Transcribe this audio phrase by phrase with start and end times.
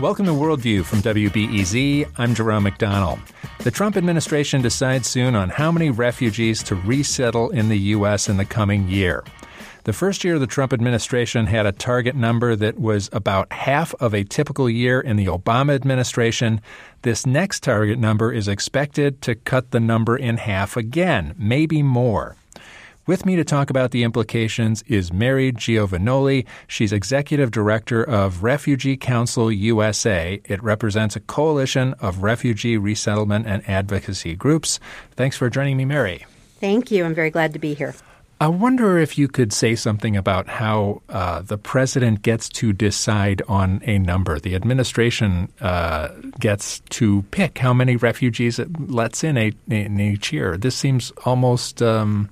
[0.00, 2.10] Welcome to Worldview from WBEZ.
[2.16, 3.20] I'm Jerome McDonnell.
[3.58, 8.26] The Trump administration decides soon on how many refugees to resettle in the U.S.
[8.26, 9.22] in the coming year.
[9.84, 14.14] The first year the Trump administration had a target number that was about half of
[14.14, 16.62] a typical year in the Obama administration.
[17.02, 22.36] This next target number is expected to cut the number in half again, maybe more.
[23.06, 26.46] With me to talk about the implications is Mary Giovagnoli.
[26.68, 30.40] She's executive director of Refugee Council USA.
[30.44, 34.78] It represents a coalition of refugee resettlement and advocacy groups.
[35.12, 36.26] Thanks for joining me, Mary.
[36.60, 37.04] Thank you.
[37.04, 37.94] I'm very glad to be here.
[38.38, 43.42] I wonder if you could say something about how uh, the president gets to decide
[43.48, 44.38] on a number.
[44.38, 50.32] The administration uh, gets to pick how many refugees it lets in, a, in each
[50.32, 50.56] year.
[50.56, 52.30] This seems almost um,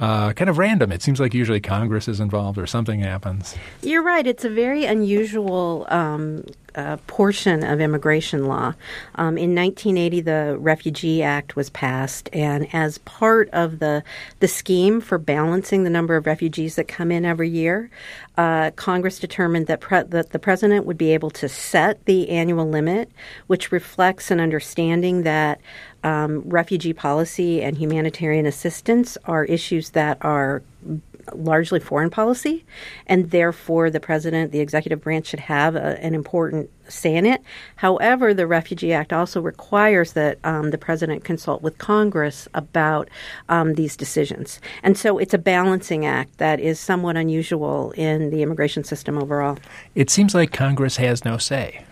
[0.00, 0.90] uh, kind of random.
[0.90, 3.54] It seems like usually Congress is involved or something happens.
[3.82, 4.26] You're right.
[4.26, 8.74] It's a very unusual um, uh, portion of immigration law.
[9.16, 14.02] Um, in 1980, the Refugee Act was passed, and as part of the
[14.38, 17.90] the scheme for balancing the number of refugees that come in every year,
[18.38, 22.68] uh, Congress determined that pre- that the president would be able to set the annual
[22.68, 23.10] limit,
[23.48, 25.60] which reflects an understanding that
[26.04, 30.62] um, refugee policy and humanitarian assistance are issues that are
[31.34, 32.64] largely foreign policy,
[33.06, 37.40] and therefore the president, the executive branch, should have a, an important say in it.
[37.76, 43.08] However, the Refugee Act also requires that um, the president consult with Congress about
[43.48, 44.60] um, these decisions.
[44.82, 49.58] And so it's a balancing act that is somewhat unusual in the immigration system overall.
[49.94, 51.84] It seems like Congress has no say.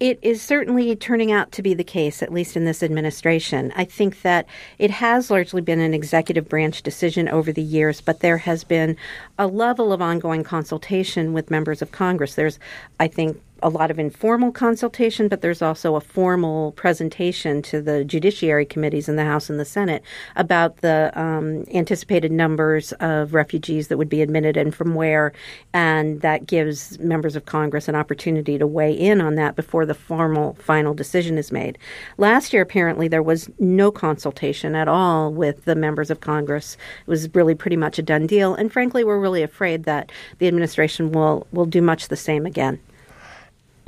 [0.00, 3.72] It is certainly turning out to be the case, at least in this administration.
[3.74, 4.46] I think that
[4.78, 8.96] it has largely been an executive branch decision over the years, but there has been
[9.40, 12.36] a level of ongoing consultation with members of Congress.
[12.36, 12.60] There's,
[13.00, 18.04] I think, a lot of informal consultation, but there's also a formal presentation to the
[18.04, 20.02] judiciary committees in the House and the Senate
[20.36, 25.32] about the um, anticipated numbers of refugees that would be admitted and from where.
[25.72, 29.94] And that gives members of Congress an opportunity to weigh in on that before the
[29.94, 31.78] formal final decision is made.
[32.16, 36.76] Last year, apparently, there was no consultation at all with the members of Congress.
[37.00, 38.54] It was really pretty much a done deal.
[38.54, 42.80] And frankly, we're really afraid that the administration will, will do much the same again.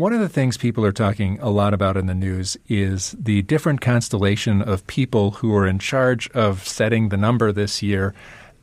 [0.01, 3.43] One of the things people are talking a lot about in the news is the
[3.43, 8.15] different constellation of people who are in charge of setting the number this year.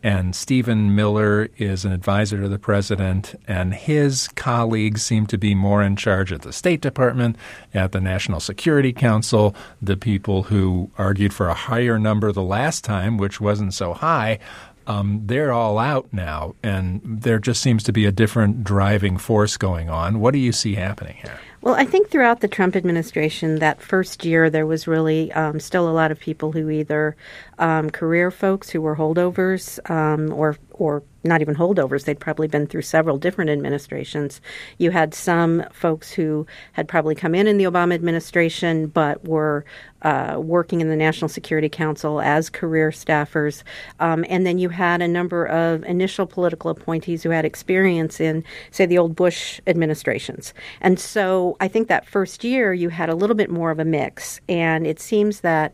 [0.02, 5.54] And Stephen Miller is an advisor to the president, and his colleagues seem to be
[5.54, 7.36] more in charge at the State Department,
[7.72, 9.54] at the National Security Council.
[9.80, 14.40] The people who argued for a higher number the last time, which wasn't so high,
[14.88, 19.58] um, they're all out now, and there just seems to be a different driving force
[19.58, 20.20] going on.
[20.20, 21.40] What do you see happening here?
[21.62, 25.90] Well, I think throughout the Trump administration, that first year, there was really um, still
[25.90, 27.18] a lot of people who either
[27.60, 32.06] um, career folks who were holdovers um, or or not even holdovers.
[32.06, 34.42] They'd probably been through several different administrations.
[34.78, 39.66] You had some folks who had probably come in in the Obama administration but were
[40.04, 43.64] uh, working in the National Security Council as career staffers.
[44.00, 48.44] Um, and then you had a number of initial political appointees who had experience in,
[48.72, 50.54] say, the old Bush administrations.
[50.82, 53.86] And so I think that first year you had a little bit more of a
[53.86, 54.40] mix.
[54.48, 55.74] And it seems that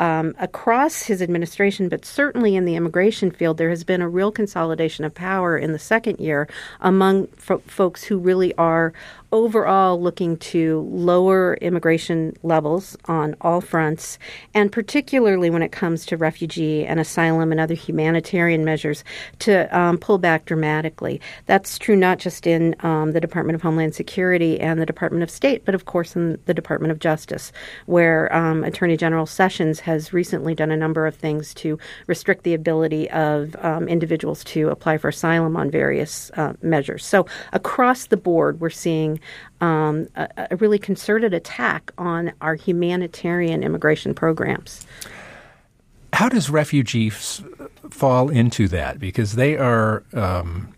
[0.00, 4.32] um, across his administration, but certainly in the immigration field, there has been a real
[4.32, 6.48] consolidation of power in the second year
[6.80, 8.92] among fo- folks who really are
[9.34, 14.16] overall looking to lower immigration levels on all fronts,
[14.54, 19.02] and particularly when it comes to refugee and asylum and other humanitarian measures,
[19.40, 21.20] to um, pull back dramatically.
[21.46, 25.30] That's true not just in um, the Department of Homeland Security and the Department of
[25.30, 27.50] State, but of course in the Department of Justice,
[27.86, 32.54] where um, Attorney General Sessions has recently done a number of things to restrict the
[32.54, 37.04] ability of um, individuals to apply for asylum on various uh, measures.
[37.04, 39.18] So across the board, we're seeing
[39.60, 44.86] um, a, a really concerted attack on our humanitarian immigration programs.
[46.12, 47.42] How does refugees
[47.90, 49.00] fall into that?
[49.00, 50.72] Because they are um,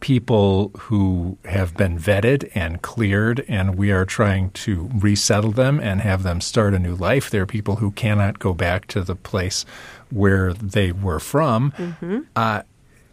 [0.00, 6.00] people who have been vetted and cleared, and we are trying to resettle them and
[6.00, 7.30] have them start a new life.
[7.30, 9.64] They're people who cannot go back to the place
[10.10, 11.72] where they were from.
[11.72, 12.20] Mm-hmm.
[12.36, 12.62] Uh,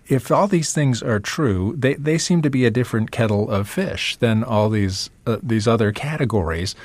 [0.08, 3.70] if all these things are true, they, they seem to be a different kettle of
[3.70, 6.76] fish than all these uh, these other categories.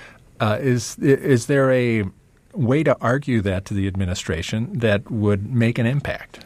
[0.41, 2.05] Uh, is is there a
[2.53, 6.45] way to argue that to the administration that would make an impact?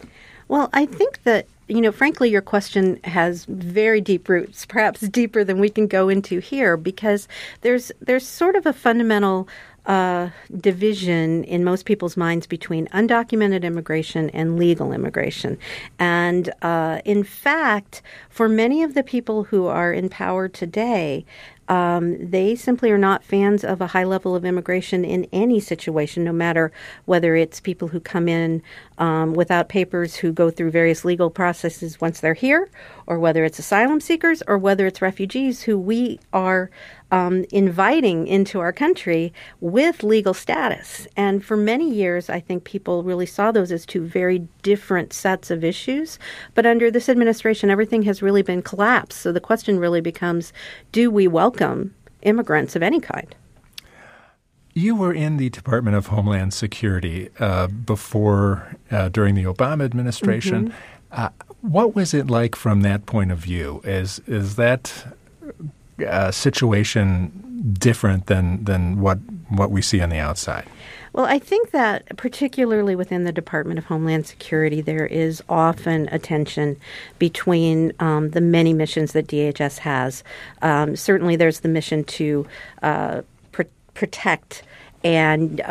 [0.49, 5.45] Well, I think that you know, frankly, your question has very deep roots, perhaps deeper
[5.45, 7.29] than we can go into here, because
[7.63, 9.49] there's there's sort of a fundamental
[9.87, 10.31] uh,
[10.61, 15.58] division in most people's minds between undocumented immigration and legal immigration.
[15.99, 21.25] And uh, in fact, for many of the people who are in power today,
[21.73, 26.23] um, they simply are not fans of a high level of immigration in any situation,
[26.23, 26.71] no matter
[27.07, 28.63] whether it's people who come in
[28.99, 32.69] um, without papers who go through various legal processes once they're here,
[33.07, 36.71] or whether it's asylum seekers, or whether it's refugees who we are
[37.11, 41.07] um, inviting into our country with legal status.
[41.17, 45.51] And for many years, I think people really saw those as two very different sets
[45.51, 46.19] of issues.
[46.55, 49.21] But under this administration, everything has really been collapsed.
[49.21, 50.53] So the question really becomes
[50.91, 51.62] do we welcome
[52.23, 53.35] immigrants of any kind?
[54.75, 60.69] You were in the Department of Homeland Security uh, before, uh, during the Obama administration.
[60.69, 60.76] Mm-hmm.
[61.12, 61.29] Uh,
[61.61, 63.82] what was it like from that point of view?
[63.85, 65.14] Is is that
[66.06, 69.19] uh, situation different than than what
[69.49, 70.67] what we see on the outside?
[71.12, 76.19] Well, I think that particularly within the Department of Homeland Security, there is often a
[76.19, 76.79] tension
[77.19, 80.25] between um, the many missions that DHS has.
[80.62, 82.47] Um, certainly, there's the mission to
[82.82, 83.23] uh,
[83.53, 83.62] pr-
[83.93, 84.62] protect
[85.04, 85.64] and uh,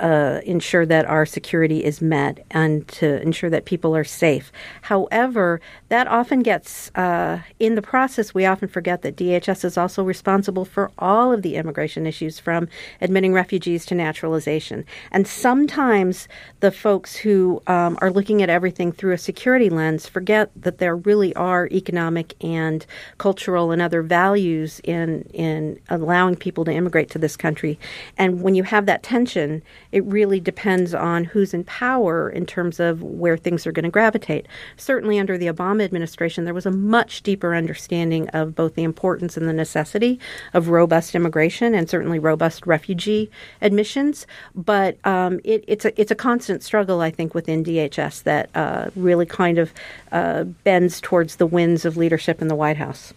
[0.00, 4.50] uh, ensure that our security is met and to ensure that people are safe.
[4.82, 10.02] However, that often gets uh, in the process, we often forget that DHS is also
[10.02, 12.68] responsible for all of the immigration issues from
[13.00, 14.84] admitting refugees to naturalization.
[15.10, 16.28] And sometimes
[16.60, 20.96] the folks who um, are looking at everything through a security lens forget that there
[20.96, 22.86] really are economic and
[23.18, 27.78] cultural and other values in, in allowing people to immigrate to this country.
[28.16, 32.78] And when you have that tension, it really depends on who's in power in terms
[32.78, 34.46] of where things are going to gravitate.
[34.76, 39.36] Certainly, under the Obama administration, there was a much deeper understanding of both the importance
[39.36, 40.20] and the necessity
[40.54, 43.28] of robust immigration and certainly robust refugee
[43.60, 44.26] admissions.
[44.54, 48.90] But um, it, it's a it's a constant struggle, I think, within DHS that uh,
[48.94, 49.74] really kind of
[50.12, 53.12] uh, bends towards the winds of leadership in the White House.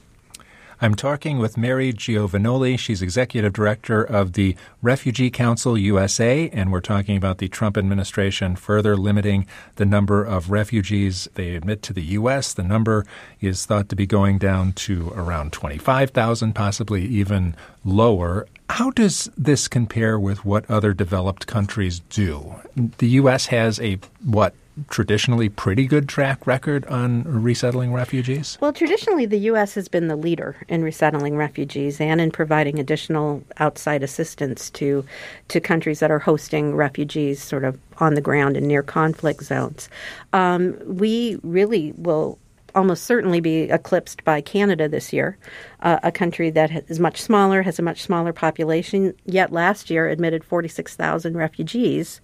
[0.83, 2.77] I'm talking with Mary Giovagnoli.
[2.77, 8.57] She's executive director of the Refugee Council USA, and we're talking about the Trump administration
[8.57, 9.47] further limiting
[9.77, 12.53] the number of refugees they admit to the U.S.
[12.53, 13.05] The number
[13.39, 18.45] is thought to be going down to around 25,000, possibly even lower.
[18.69, 22.55] How does this compare with what other developed countries do?
[22.97, 23.45] The U.S.
[23.45, 24.53] has a, what,
[24.89, 28.57] traditionally pretty good track record on resettling refugees?
[28.61, 29.75] Well, traditionally, the U.S.
[29.75, 35.05] has been the leader in resettling refugees and in providing additional outside assistance to
[35.49, 39.89] to countries that are hosting refugees, sort of on the ground in near conflict zones.
[40.33, 42.39] Um, we really will
[42.75, 45.37] almost certainly be eclipsed by Canada this year,
[45.81, 50.07] uh, a country that is much smaller, has a much smaller population, yet last year
[50.07, 52.19] admitted 46,000 refugees.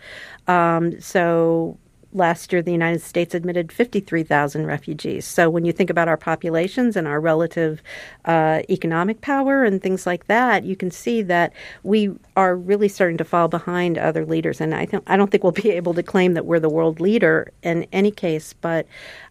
[0.48, 1.78] Um, so
[2.14, 5.26] last year the United States admitted 53,000 refugees.
[5.26, 7.82] So when you think about our populations and our relative
[8.26, 11.54] uh, economic power and things like that, you can see that
[11.84, 14.60] we are really starting to fall behind other leaders.
[14.60, 17.00] And I, th- I don't think we'll be able to claim that we're the world
[17.00, 18.88] leader in any case, but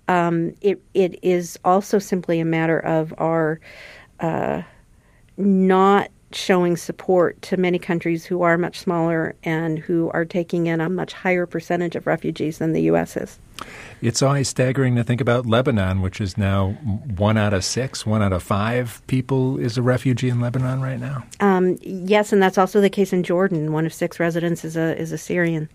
[0.09, 3.61] um, it it is also simply a matter of our
[4.21, 4.63] uh,
[5.37, 10.81] not showing support to many countries who are much smaller and who are taking in
[10.81, 13.17] a much higher percentage of refugees than the U.S.
[13.17, 13.39] is.
[14.01, 16.73] It's always staggering to think about Lebanon, which is now
[17.17, 21.01] one out of six, one out of five people is a refugee in Lebanon right
[21.01, 21.25] now.
[21.41, 23.73] Um, yes, and that's also the case in Jordan.
[23.73, 25.69] One of six residents is a is a Syrian,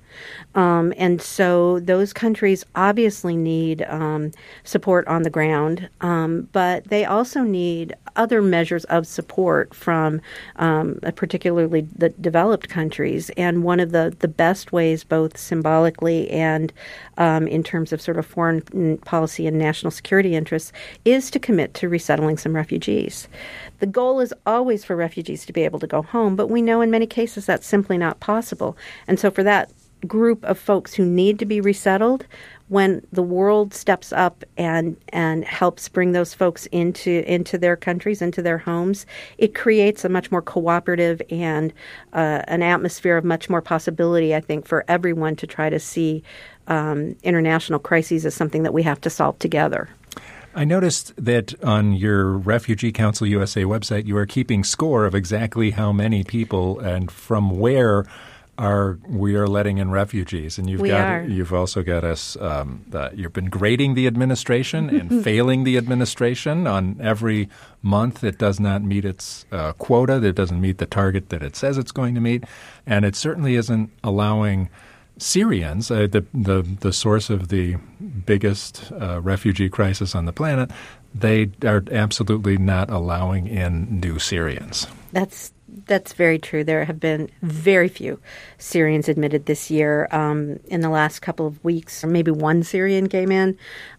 [0.56, 4.32] um, and so those countries obviously need um,
[4.64, 10.22] support on the ground, um, but they also need other measures of support from
[10.58, 13.32] um, particularly the developed countries.
[13.38, 16.72] And one of the the best ways, both symbolically and
[17.18, 20.72] um, in terms of sort of foreign policy and national security interests
[21.06, 23.28] is to commit to resettling some refugees.
[23.80, 26.82] The goal is always for refugees to be able to go home, but we know
[26.82, 28.78] in many cases that's simply not possible.
[29.08, 29.72] And so for that
[30.04, 32.26] group of folks who need to be resettled,
[32.70, 38.22] when the world steps up and and helps bring those folks into into their countries,
[38.22, 39.06] into their homes,
[39.38, 41.74] it creates a much more cooperative and
[42.14, 44.34] uh, an atmosphere of much more possibility.
[44.34, 46.24] I think for everyone to try to see
[46.68, 49.90] um, international crises as something that we have to solve together.
[50.56, 55.72] I noticed that on your Refugee Council USA website, you are keeping score of exactly
[55.72, 58.06] how many people and from where
[58.58, 61.24] are we are letting in refugees, and you've We got are.
[61.24, 62.36] you've also got us.
[62.38, 67.50] Um, the, you've been grading the administration and failing the administration on every
[67.82, 70.20] month it does not meet its uh, quota.
[70.20, 72.44] That it doesn't meet the target that it says it's going to meet,
[72.86, 74.70] and it certainly isn't allowing.
[75.20, 77.76] Syrians, uh, the, the the source of the
[78.26, 80.72] biggest uh, refugee crisis on the planet,
[81.14, 84.88] they are absolutely not allowing in new Syrians.
[85.12, 85.54] That's
[85.86, 86.64] that's very true.
[86.64, 88.20] There have been very few
[88.58, 90.08] Syrians admitted this year.
[90.12, 93.58] Um, in the last couple of weeks, maybe one Syrian came in.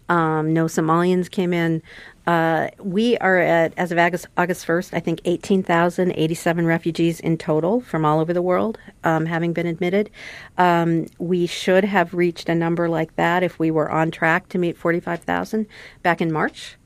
[0.09, 1.81] Um, no Somalians came in.
[2.27, 7.81] Uh, we are at, as of August, August 1st, I think 18,087 refugees in total
[7.81, 10.09] from all over the world um, having been admitted.
[10.57, 14.57] Um, we should have reached a number like that if we were on track to
[14.57, 15.67] meet 45,000
[16.01, 16.77] back in March.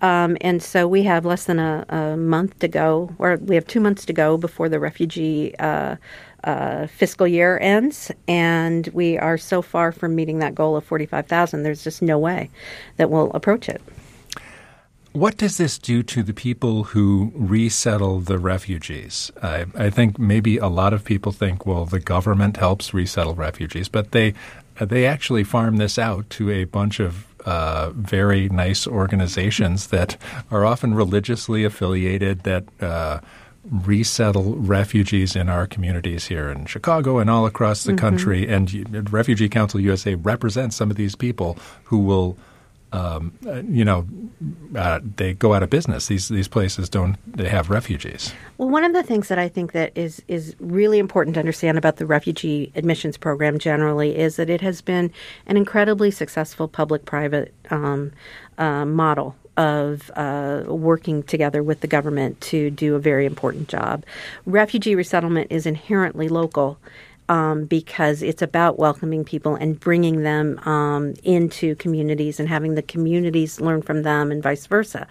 [0.00, 3.66] Um, and so we have less than a, a, month to go, or we have
[3.66, 5.96] two months to go before the refugee uh,
[6.44, 8.12] uh, fiscal year ends.
[8.28, 12.50] And we are so far from meeting that goal of 45,000, there's just no way
[12.96, 13.82] that we'll approach it.
[15.12, 19.32] What does this do to the people who resettle the refugees?
[19.42, 23.88] I, I, think maybe a lot of people think, well, the government helps resettle refugees,
[23.88, 24.34] but they
[24.80, 30.16] they actually farm this out to a bunch of uh, very nice organizations that
[30.50, 32.64] are often religiously affiliated that.
[32.80, 33.20] Uh,
[33.70, 37.98] resettle refugees in our communities here in Chicago and all across the mm-hmm.
[37.98, 38.48] country.
[38.48, 42.38] And Refugee Council USA represents some of these people who will
[42.92, 43.32] um,
[43.68, 44.06] you know,
[44.76, 46.06] uh, they go out of business.
[46.06, 48.32] These these places don't they have refugees.
[48.56, 51.76] Well, one of the things that I think that is is really important to understand
[51.78, 55.12] about the refugee admissions program generally is that it has been
[55.46, 58.12] an incredibly successful public-private um,
[58.56, 64.04] uh, model of uh, working together with the government to do a very important job.
[64.46, 66.78] Refugee resettlement is inherently local
[67.28, 72.82] um, because it's about welcoming people and bringing them um, into communities and having the
[72.82, 75.06] communities learn from them and vice versa.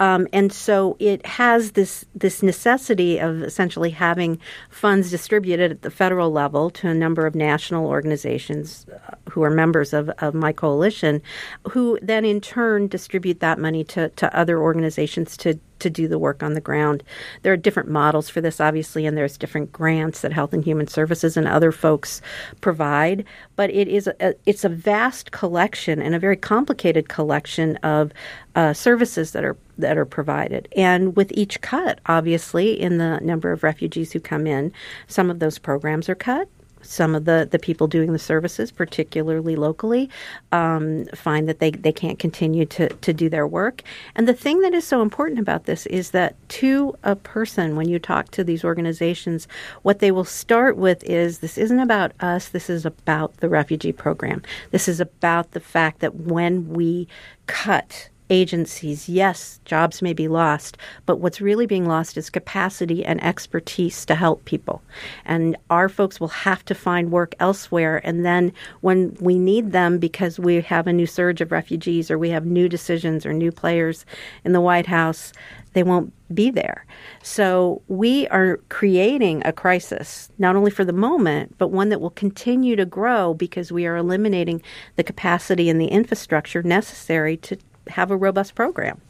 [0.00, 4.38] Um, and so it has this this necessity of essentially having
[4.70, 9.50] funds distributed at the federal level to a number of national organizations uh, who are
[9.50, 11.22] members of, of my coalition,
[11.70, 16.18] who then in turn distribute that money to, to other organizations to to do the
[16.18, 17.02] work on the ground.
[17.42, 20.86] There are different models for this, obviously, and there's different grants that Health and Human
[20.86, 22.20] Services and other folks
[22.60, 23.24] provide.
[23.56, 28.12] But it is a, it's a vast collection and a very complicated collection of
[28.54, 30.68] uh, services that are that are provided.
[30.76, 34.72] And with each cut, obviously, in the number of refugees who come in,
[35.06, 36.48] some of those programs are cut
[36.88, 40.08] some of the, the people doing the services, particularly locally,
[40.52, 43.82] um, find that they, they can't continue to, to do their work.
[44.14, 47.88] And the thing that is so important about this is that to a person, when
[47.88, 49.46] you talk to these organizations,
[49.82, 53.92] what they will start with is this isn't about us, this is about the refugee
[53.92, 54.42] program.
[54.70, 57.06] This is about the fact that when we
[57.46, 63.22] cut agencies, yes, jobs may be lost, but what's really being lost is capacity and
[63.22, 64.82] expertise to help people.
[65.24, 68.00] And our folks will have to find work elsewhere.
[68.04, 72.18] And then when we need them because we have a new surge of refugees or
[72.18, 74.04] we have new decisions or new players
[74.44, 75.32] in the White House,
[75.72, 76.84] they won't be there.
[77.22, 82.10] So we are creating a crisis, not only for the moment, but one that will
[82.10, 84.62] continue to grow because we are eliminating
[84.96, 87.56] the capacity and the infrastructure necessary to
[87.90, 89.00] have a robust program.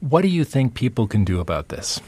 [0.00, 2.00] What do you think people can do about this?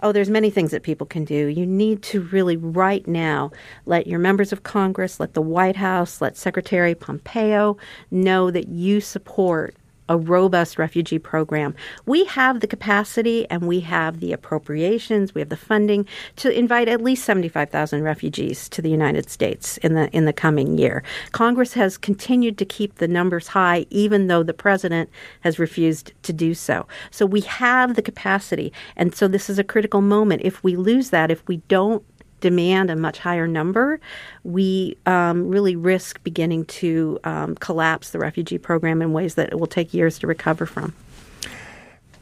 [0.00, 1.46] Oh, there's many things that people can do.
[1.46, 3.50] You need to really right now
[3.84, 7.76] let your members of Congress, let the White House, let Secretary Pompeo
[8.10, 9.74] know that you support
[10.08, 11.74] a robust refugee program.
[12.06, 16.88] We have the capacity and we have the appropriations, we have the funding to invite
[16.88, 21.02] at least 75,000 refugees to the United States in the in the coming year.
[21.32, 25.10] Congress has continued to keep the numbers high even though the president
[25.40, 26.86] has refused to do so.
[27.10, 30.42] So we have the capacity and so this is a critical moment.
[30.44, 32.04] If we lose that, if we don't
[32.40, 34.00] demand a much higher number,
[34.44, 39.58] we um, really risk beginning to um, collapse the refugee program in ways that it
[39.58, 40.94] will take years to recover from.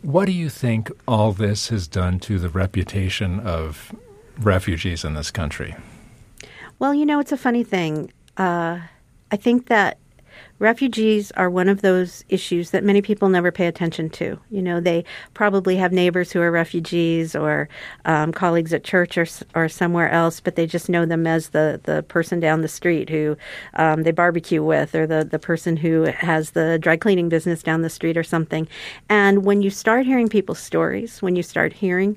[0.02, 3.94] What do you think all this has done to the reputation of
[4.38, 5.75] refugees in this country?
[6.78, 8.12] Well, you know, it's a funny thing.
[8.37, 8.80] Uh,
[9.32, 9.99] I think that
[10.58, 14.38] refugees are one of those issues that many people never pay attention to.
[14.50, 17.68] You know, they probably have neighbors who are refugees or
[18.04, 21.80] um, colleagues at church or, or somewhere else, but they just know them as the,
[21.84, 23.36] the person down the street who
[23.75, 27.82] um, they barbecue with or the, the person who has the dry cleaning business down
[27.82, 28.66] the street or something.
[29.08, 32.16] And when you start hearing people's stories, when you start hearing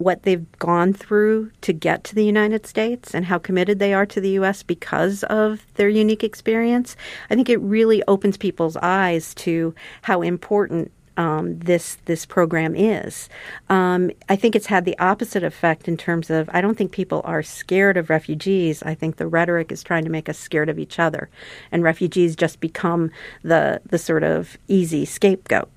[0.00, 4.06] what they've gone through to get to the United States and how committed they are
[4.06, 4.62] to the U.S.
[4.62, 6.96] because of their unique experience,
[7.28, 13.28] I think it really opens people's eyes to how important um, this this program is.
[13.68, 17.20] Um, I think it's had the opposite effect in terms of I don't think people
[17.26, 18.82] are scared of refugees.
[18.82, 21.28] I think the rhetoric is trying to make us scared of each other,
[21.70, 23.10] and refugees just become
[23.42, 25.68] the the sort of easy scapegoat.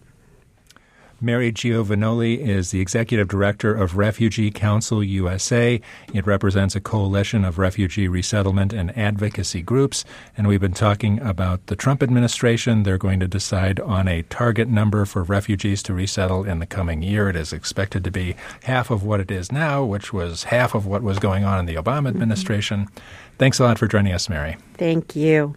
[1.23, 5.79] Mary Giovagnoli is the executive director of Refugee Council USA.
[6.13, 10.03] It represents a coalition of refugee resettlement and advocacy groups.
[10.37, 12.83] And we've been talking about the Trump administration.
[12.83, 17.01] They're going to decide on a target number for refugees to resettle in the coming
[17.01, 17.29] year.
[17.29, 20.85] It is expected to be half of what it is now, which was half of
[20.85, 22.89] what was going on in the Obama administration.
[23.37, 24.57] Thanks a lot for joining us, Mary.
[24.77, 25.55] Thank you.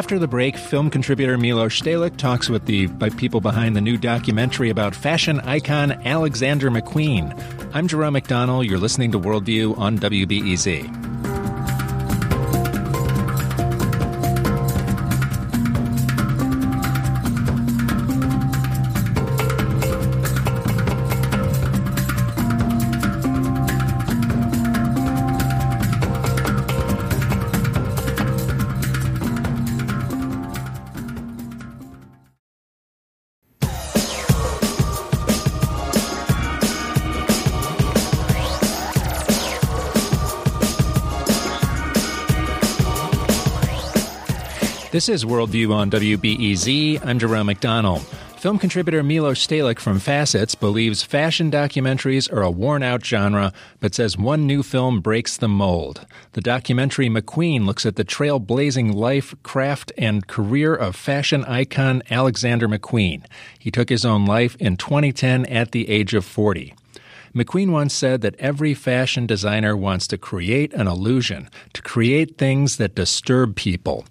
[0.00, 2.88] After the break, film contributor Milos Stehlik talks with the
[3.18, 7.38] people behind the new documentary about fashion icon Alexander McQueen.
[7.74, 8.66] I'm Jerome McDonnell.
[8.66, 11.09] You're listening to Worldview on WBEZ.
[45.00, 47.06] This is Worldview on WBEZ.
[47.06, 48.02] I'm Jerome McDonald.
[48.36, 53.94] Film contributor Milos Stehlik from Facets believes fashion documentaries are a worn out genre, but
[53.94, 56.06] says one new film breaks the mold.
[56.32, 62.68] The documentary McQueen looks at the trailblazing life, craft, and career of fashion icon Alexander
[62.68, 63.24] McQueen.
[63.58, 66.74] He took his own life in 2010 at the age of 40.
[67.34, 72.76] McQueen once said that every fashion designer wants to create an illusion, to create things
[72.76, 74.04] that disturb people.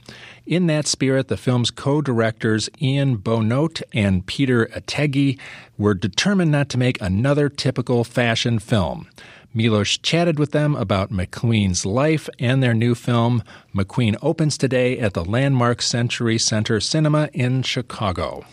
[0.49, 5.37] In that spirit, the film's co directors Ian Bonhôte and Peter Ettedgui
[5.77, 9.07] were determined not to make another typical fashion film.
[9.53, 13.43] Milos chatted with them about McQueen's life and their new film.
[13.75, 18.43] McQueen opens today at the landmark Century Center Cinema in Chicago.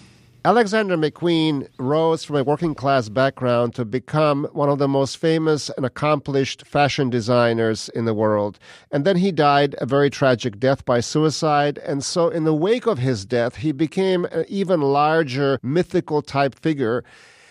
[0.46, 5.70] Alexander McQueen rose from a working class background to become one of the most famous
[5.70, 8.60] and accomplished fashion designers in the world.
[8.92, 11.78] And then he died a very tragic death by suicide.
[11.78, 16.54] And so, in the wake of his death, he became an even larger mythical type
[16.54, 17.02] figure.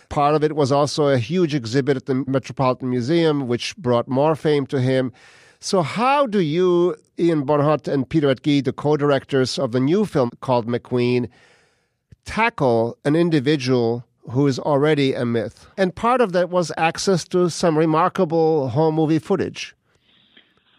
[0.07, 4.37] Part of it was also a huge exhibit at the Metropolitan Museum, which brought more
[4.37, 5.11] fame to him.
[5.59, 10.05] So, how do you, Ian Bonhôte and Peter Ettedgui, the co directors of the new
[10.05, 11.27] film called McQueen,
[12.25, 15.67] tackle an individual who is already a myth.
[15.77, 19.75] And part of that was access to some remarkable home movie footage.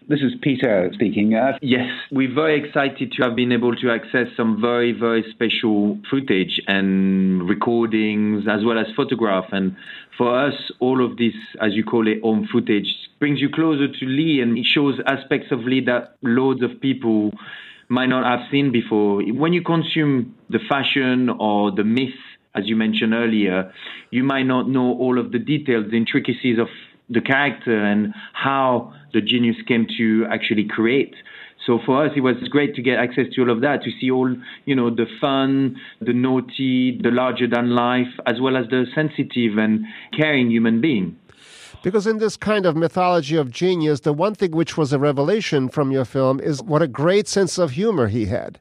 [0.08, 1.34] This is Peter speaking.
[1.34, 5.98] Uh, yes, we're very excited to have been able to access some very, very special
[6.08, 9.46] footage and recordings as well as photograph.
[9.50, 9.74] And
[10.16, 12.86] for us, all of this, as you call it, home footage
[13.18, 17.32] brings you closer to Lee and it shows aspects of Lee that loads of people
[17.88, 19.22] might not have seen before.
[19.22, 22.14] When you consume the fashion or the myth,
[22.54, 23.72] as you mentioned earlier,
[24.10, 26.68] you might not know all of the details, the intricacies of
[27.08, 31.14] the character and how the genius came to actually create.
[31.66, 34.10] So for us, it was great to get access to all of that, to see
[34.10, 38.84] all, you know, the fun, the naughty, the larger than life, as well as the
[38.94, 39.84] sensitive and
[40.16, 41.16] caring human being.
[41.86, 45.68] Because in this kind of mythology of genius, the one thing which was a revelation
[45.68, 48.58] from your film is what a great sense of humor he had.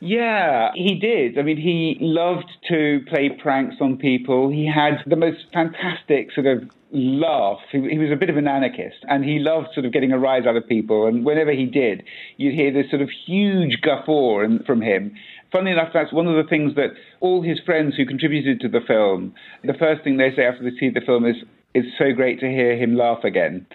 [0.00, 1.38] Yeah, he did.
[1.38, 4.50] I mean, he loved to play pranks on people.
[4.50, 7.60] He had the most fantastic sort of laugh.
[7.70, 10.18] He, he, was a bit of an anarchist, and he loved sort of getting a
[10.18, 11.06] rise out of people.
[11.06, 12.02] And whenever he did,
[12.38, 15.14] you'd hear this sort of huge guffaw from him.
[15.52, 18.80] Funnily enough, that's one of the things that all his friends who contributed to the
[18.80, 21.36] film, the first thing they say after they see the film is,
[21.74, 23.66] it's so great to hear him laugh again.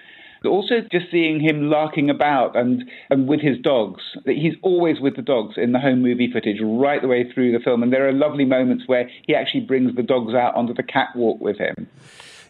[0.46, 4.04] Also, just seeing him larking about and, and with his dogs.
[4.26, 7.60] He's always with the dogs in the home movie footage right the way through the
[7.60, 7.82] film.
[7.82, 11.42] And there are lovely moments where he actually brings the dogs out onto the catwalk
[11.42, 11.88] with him.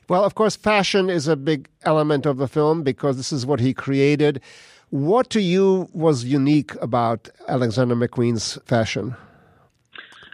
[0.10, 3.60] Well, of course, fashion is a big element of the film because this is what
[3.60, 4.42] he created.
[4.90, 9.16] What to you was unique about Alexander McQueen's fashion?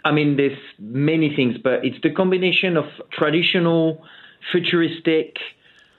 [0.04, 4.04] I mean, there's many things, but it's the combination of traditional
[4.52, 5.36] futuristic,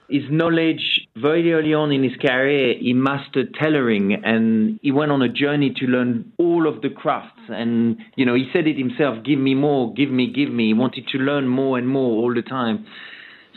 [0.08, 2.74] his knowledge very early on in his career.
[2.78, 7.40] He mastered tailoring and he went on a journey to learn all of the crafts.
[7.48, 10.68] And, you know, he said it himself give me more, give me, give me.
[10.68, 12.86] He wanted to learn more and more all the time.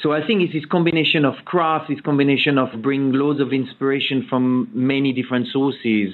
[0.01, 4.25] So I think it's this combination of craft, this combination of bringing loads of inspiration
[4.29, 6.13] from many different sources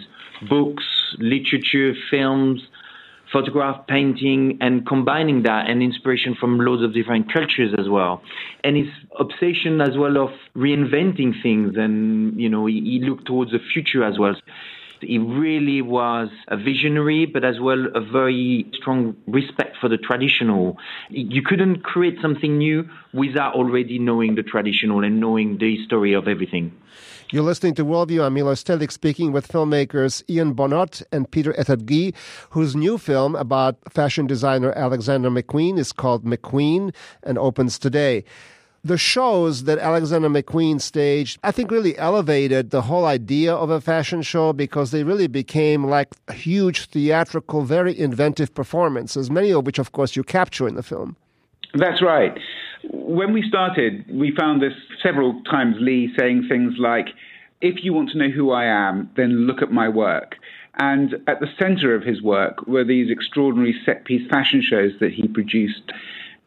[0.50, 0.84] books,
[1.18, 2.62] literature, films,
[3.36, 8.22] photograph, painting, and combining that and inspiration from loads of different cultures as well.
[8.64, 8.88] And his
[9.20, 14.06] obsession as well of reinventing things, and you know, he, he looked towards the future
[14.06, 14.36] as well.
[15.02, 20.78] He really was a visionary, but as well a very strong respect for the traditional.
[21.10, 26.30] You couldn't create something new without already knowing the traditional and knowing the history of
[26.30, 26.72] everything.
[27.32, 28.24] You're listening to Worldview.
[28.24, 32.14] I'm Milo Stehlik speaking with filmmakers Ian Bonhôte and Peter Ettedgui,
[32.52, 38.24] whose new film about fashion designer Alexander McQueen is called McQueen and opens today.
[38.84, 43.82] The shows that Alexander McQueen staged, I think, really elevated the whole idea of a
[43.82, 49.80] fashion show because they really became like huge theatrical, very inventive performances, many of which,
[49.80, 51.18] of course, you capture in the film.
[51.76, 52.38] That's right.
[52.90, 57.08] When we started, we found this several times Lee saying things like,
[57.62, 60.36] if you want to know who I am, then look at my work.
[60.78, 65.14] And at the center of his work were these extraordinary set piece fashion shows that
[65.14, 65.92] he produced.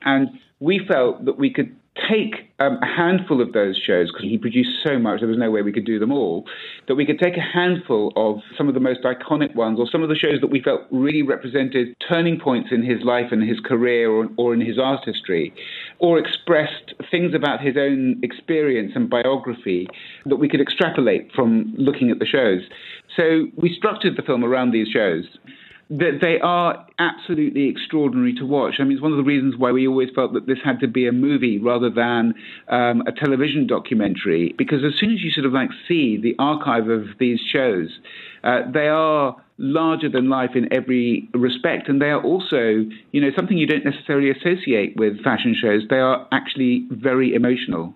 [0.02, 0.28] And
[0.60, 1.74] we felt that we could
[2.10, 5.50] take um, a handful of those shows, because he produced so much, there was no
[5.50, 6.44] way we could do them all,
[6.86, 10.02] that we could take a handful of some of the most iconic ones, or some
[10.02, 13.60] of the shows that we felt really represented turning points in his life and his
[13.60, 15.52] career or, or in his art history,
[15.98, 19.86] or expressed things about his own experience and biography
[20.26, 22.62] that we could extrapolate from looking at the shows.
[23.16, 25.24] So we structured the film around these shows
[25.90, 28.74] that they are absolutely extraordinary to watch.
[28.78, 30.88] I mean, it's one of the reasons why we always felt that this had to
[30.88, 32.34] be a movie rather than
[32.68, 36.88] um, a television documentary, because as soon as you sort of like see the archive
[36.88, 37.88] of these shows,
[38.44, 43.30] uh, they are larger than life in every respect, and they are also, you know,
[43.34, 45.82] something you don't necessarily associate with fashion shows.
[45.88, 47.94] They are actually very emotional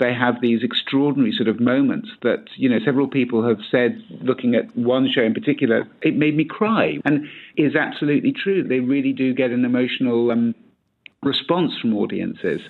[0.00, 4.54] they have these extraordinary sort of moments that, you know, several people have said, looking
[4.54, 6.98] at one show in particular, it made me cry.
[7.04, 8.64] And is absolutely true.
[8.64, 10.54] They really do get an emotional um,
[11.22, 12.60] response from audiences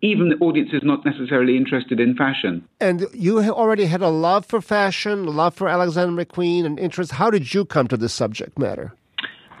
[0.00, 2.66] even the audiences not necessarily interested in fashion.
[2.80, 7.12] And you already had a love for fashion, a love for Alexander McQueen, and interest.
[7.12, 8.92] How did you come to this subject matter?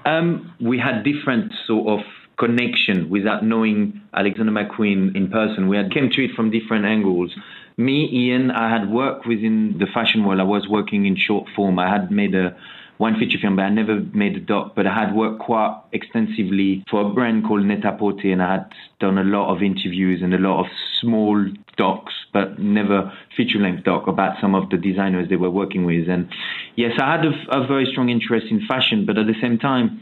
[0.04, 2.06] Um, we had different sort of
[2.38, 5.68] connection without knowing Alexander McQueen in person.
[5.68, 7.34] We had came to it from different angles.
[7.76, 10.40] Me, Ian, I had worked within the fashion world.
[10.40, 11.78] I was working in short form.
[11.78, 12.56] I had made a
[12.98, 14.72] one feature film, but I never made a doc.
[14.74, 19.18] But I had worked quite extensively for a brand called Net-a-Porter, and I had done
[19.18, 20.66] a lot of interviews and a lot of
[21.00, 21.46] small
[21.76, 26.08] docs, but never feature-length doc about some of the designers they were working with.
[26.08, 26.28] And
[26.74, 30.00] yes, I had a, a very strong interest in fashion, but at the same time,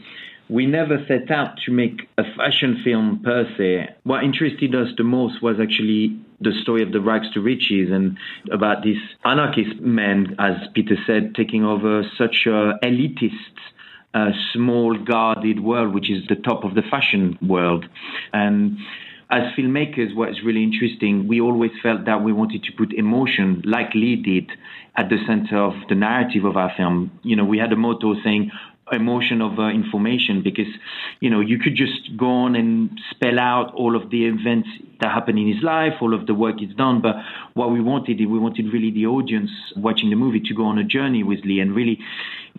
[0.49, 3.89] we never set out to make a fashion film per se.
[4.03, 8.17] What interested us the most was actually the story of the rags to riches and
[8.51, 13.31] about this anarchist man, as Peter said, taking over such a elitist,
[14.13, 17.85] uh, small guarded world, which is the top of the fashion world.
[18.33, 18.77] And
[19.29, 23.93] as filmmakers, what's really interesting, we always felt that we wanted to put emotion, like
[23.93, 24.49] Lee did,
[24.95, 27.11] at the center of the narrative of our film.
[27.23, 28.51] You know, we had a motto saying,
[28.91, 30.71] emotion of uh, information because
[31.19, 34.69] you know you could just go on and spell out all of the events
[34.99, 37.01] that happen in his life all of the work he's done.
[37.01, 37.15] But
[37.53, 40.83] what we wanted we wanted really the audience watching the movie to go on a
[40.83, 41.99] journey with lee and really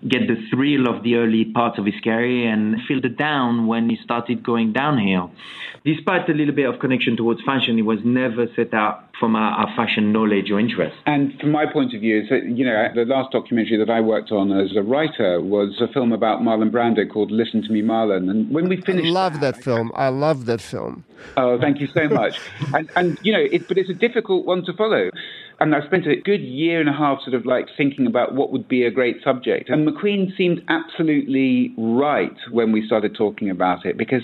[0.06, 3.88] get the thrill of the early parts of his career and feel the down when
[3.88, 5.30] he started going downhill
[5.84, 9.52] despite a little bit of connection towards fashion it was never set out from our,
[9.52, 10.96] our, fashion knowledge or interest.
[11.06, 14.30] And from my point of view, so, you know, the last documentary that I worked
[14.30, 18.30] on as a writer was a film about Marlon Brando called Listen to Me, Marlon.
[18.30, 19.90] And when we finished, I love that, that film.
[19.94, 21.04] I love that film.
[21.36, 22.38] Oh, thank you so much.
[22.74, 25.10] and, and you know, it, but it's a difficult one to follow.
[25.60, 28.52] And I spent a good year and a half sort of like thinking about what
[28.52, 29.68] would be a great subject.
[29.68, 34.22] And McQueen seemed absolutely right when we started talking about it because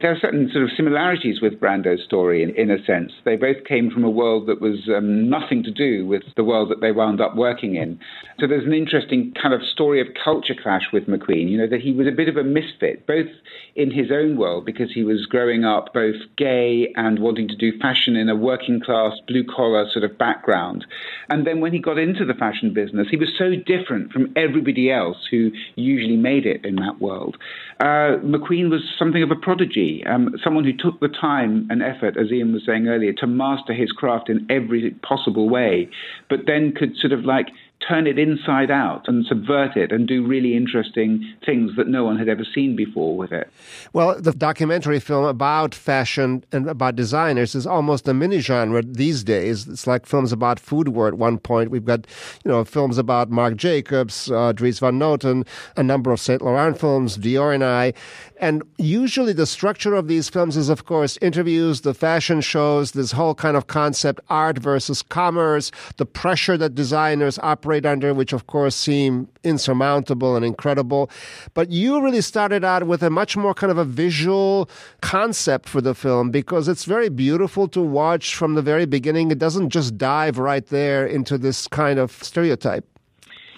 [0.00, 3.12] there are certain sort of similarities with Brando's story in, in a sense.
[3.24, 6.70] They both came from a world that was um, nothing to do with the world
[6.70, 7.98] that they wound up working in.
[8.38, 11.82] So there's an interesting kind of story of culture clash with McQueen, you know, that
[11.82, 13.28] he was a bit of a misfit, both
[13.76, 17.78] in his own world because he was growing up both gay and wanting to do
[17.78, 20.86] fashion in a working class, blue collar sort of background.
[21.28, 24.90] And then when he got into the fashion business, he was so different from everybody
[24.90, 27.36] else who usually made it in that world.
[27.80, 30.04] Uh, McQueen was something of a prodigy.
[30.04, 33.72] Um, someone who took the time and effort, as Ian was saying earlier, to master
[33.72, 35.88] his craft in every possible way,
[36.28, 37.46] but then could sort of like
[37.86, 42.18] turn it inside out and subvert it and do really interesting things that no one
[42.18, 43.50] had ever seen before with it.
[43.92, 49.24] Well, the documentary film about fashion and about designers is almost a mini genre these
[49.24, 49.66] days.
[49.66, 51.70] It's like films about food were at one point.
[51.70, 52.06] We've got,
[52.44, 56.78] you know, films about Marc Jacobs, uh, Dries Van Noten, a number of Saint Laurent
[56.78, 57.94] films, Dior and I.
[58.38, 63.12] And usually the structure of these films is, of course, interviews, the fashion shows, this
[63.12, 68.46] whole kind of concept, art versus commerce, the pressure that designers operate under, which of
[68.46, 71.10] course seem insurmountable and incredible.
[71.54, 74.68] But you really started out with a much more kind of a visual
[75.00, 79.30] concept for the film because it's very beautiful to watch from the very beginning.
[79.30, 82.86] It doesn't just dive right there into this kind of stereotype.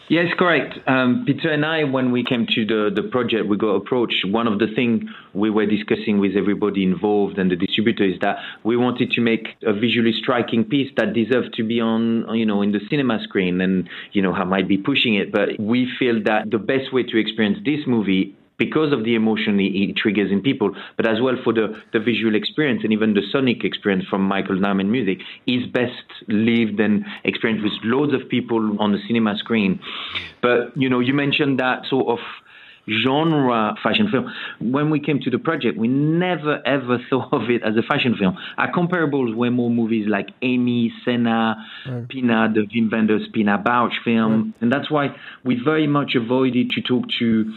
[0.09, 0.79] Yes, correct.
[0.87, 4.27] Um, Peter and I, when we came to the, the project, we got approached.
[4.27, 8.37] One of the things we were discussing with everybody involved and the distributor is that
[8.63, 12.63] we wanted to make a visually striking piece that deserved to be on, you know,
[12.63, 13.61] in the cinema screen.
[13.61, 17.05] And, you know, I might be pushing it, but we feel that the best way
[17.05, 21.35] to experience this movie because of the emotion it triggers in people, but as well
[21.43, 25.67] for the, the visual experience and even the sonic experience from Michael Nyman music is
[25.67, 25.93] best
[26.29, 29.81] lived and experienced with loads of people on the cinema screen.
[30.41, 32.19] But, you know, you mentioned that sort of
[32.89, 34.33] genre fashion film.
[34.61, 38.17] When we came to the project, we never ever thought of it as a fashion
[38.19, 38.37] film.
[38.59, 42.09] Our comparables were more movies like Amy, Senna, right.
[42.09, 44.33] Pina, the Wim Wenders Pina Bausch film.
[44.33, 44.63] Right.
[44.63, 47.53] And that's why we very much avoided to talk to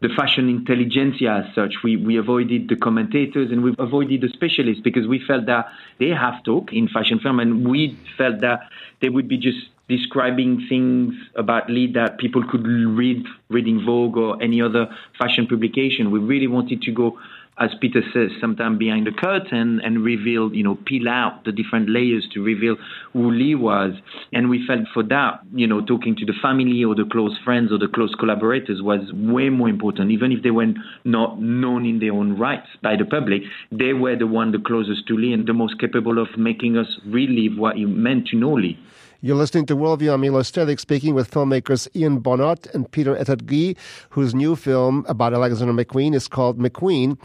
[0.00, 1.76] the fashion intelligentsia as such.
[1.82, 5.66] We, we avoided the commentators and we avoided the specialists because we felt that
[5.98, 8.60] they have talk in fashion film and we felt that
[9.00, 14.42] they would be just describing things about Lee that people could read reading Vogue or
[14.42, 16.10] any other fashion publication.
[16.10, 17.18] We really wanted to go
[17.58, 21.88] as Peter says, sometimes behind the curtain and reveal, you know, peel out the different
[21.88, 22.76] layers to reveal
[23.14, 23.94] who Lee was.
[24.32, 27.72] And we felt for that, you know, talking to the family or the close friends
[27.72, 30.10] or the close collaborators was way more important.
[30.10, 30.66] Even if they were
[31.04, 35.06] not known in their own rights by the public, they were the one the closest
[35.06, 38.52] to Lee and the most capable of making us relive what it meant to know
[38.52, 38.78] Lee.
[39.22, 40.12] You're listening to Worldview.
[40.12, 43.74] I'm Milo Stehlik speaking with filmmakers Ian Bonhôte and Peter Ettedgui,
[44.10, 47.18] whose new film about Alexander McQueen is called McQueen.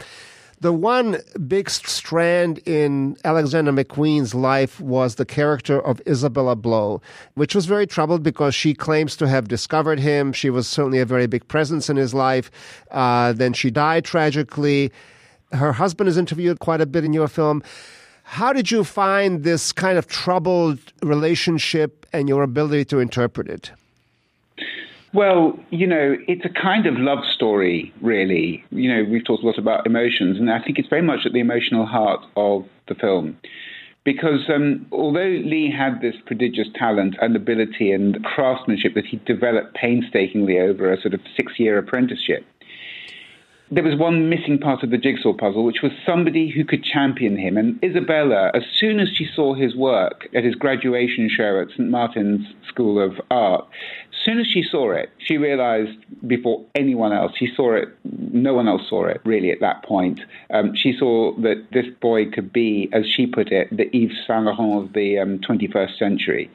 [0.62, 7.02] The one big strand in Alexander McQueen's life was the character of Isabella Blow,
[7.34, 10.32] which was very troubled because she claims to have discovered him.
[10.32, 12.50] She was certainly a very big presence in his life.
[12.90, 14.90] Uh, then she died tragically.
[15.52, 17.62] Her husband is interviewed quite a bit in your film.
[18.24, 23.72] How did you find this kind of troubled relationship and your ability to interpret it?
[25.14, 28.64] Well, you know, it's a kind of love story, really.
[28.70, 31.32] You know, we've talked a lot about emotions, and I think it's very much at
[31.32, 33.36] the emotional heart of the film.
[34.04, 39.74] Because um, although Lee had this prodigious talent and ability and craftsmanship that he developed
[39.74, 42.44] painstakingly over a sort of six year apprenticeship,
[43.72, 47.38] there was one missing part of the jigsaw puzzle, which was somebody who could champion
[47.38, 47.56] him.
[47.56, 51.88] And Isabella, as soon as she saw his work at his graduation show at St.
[51.88, 53.64] Martin's School of Art,
[54.12, 58.52] as soon as she saw it, she realized before anyone else, she saw it, no
[58.52, 60.20] one else saw it really at that point.
[60.50, 64.44] Um, she saw that this boy could be, as she put it, the Yves Saint
[64.44, 66.50] Laurent of the um, 21st century.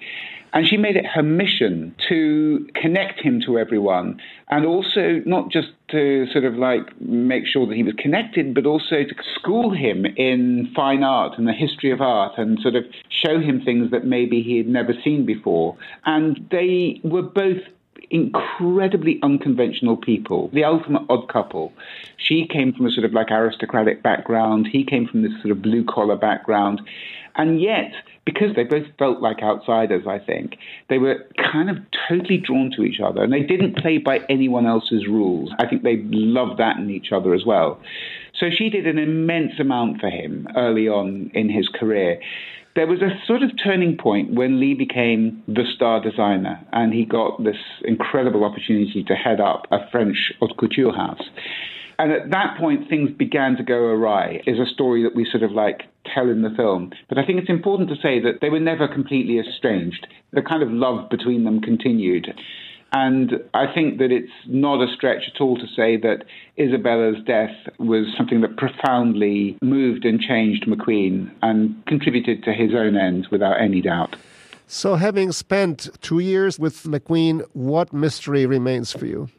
[0.53, 5.69] And she made it her mission to connect him to everyone and also not just
[5.89, 10.05] to sort of like make sure that he was connected, but also to school him
[10.05, 14.05] in fine art and the history of art and sort of show him things that
[14.05, 15.77] maybe he had never seen before.
[16.05, 17.61] And they were both
[18.09, 21.73] incredibly unconventional people, the ultimate odd couple.
[22.17, 25.61] She came from a sort of like aristocratic background, he came from this sort of
[25.61, 26.81] blue collar background.
[27.35, 27.93] And yet,
[28.27, 30.57] because they both felt like outsiders, I think,
[30.89, 31.77] they were kind of
[32.09, 35.49] totally drawn to each other and they didn't play by anyone else's rules.
[35.59, 37.79] I think they loved that in each other as well.
[38.37, 42.19] So she did an immense amount for him early on in his career.
[42.75, 47.05] There was a sort of turning point when Lee became the star designer and he
[47.05, 51.23] got this incredible opportunity to head up a French haute couture house.
[51.99, 55.43] And at that point, things began to go awry, is a story that we sort
[55.43, 55.83] of like
[56.13, 56.91] tell in the film.
[57.09, 60.05] But I think it's important to say that they were never completely estranged.
[60.31, 62.27] The kind of love between them continued.
[62.93, 66.23] And I think that it's not a stretch at all to say that
[66.55, 72.95] Isabella's death was something that profoundly moved and changed McQueen and contributed to his own
[72.95, 74.15] end without any doubt.
[74.67, 79.29] So, having spent two years with McQueen, what mystery remains for you?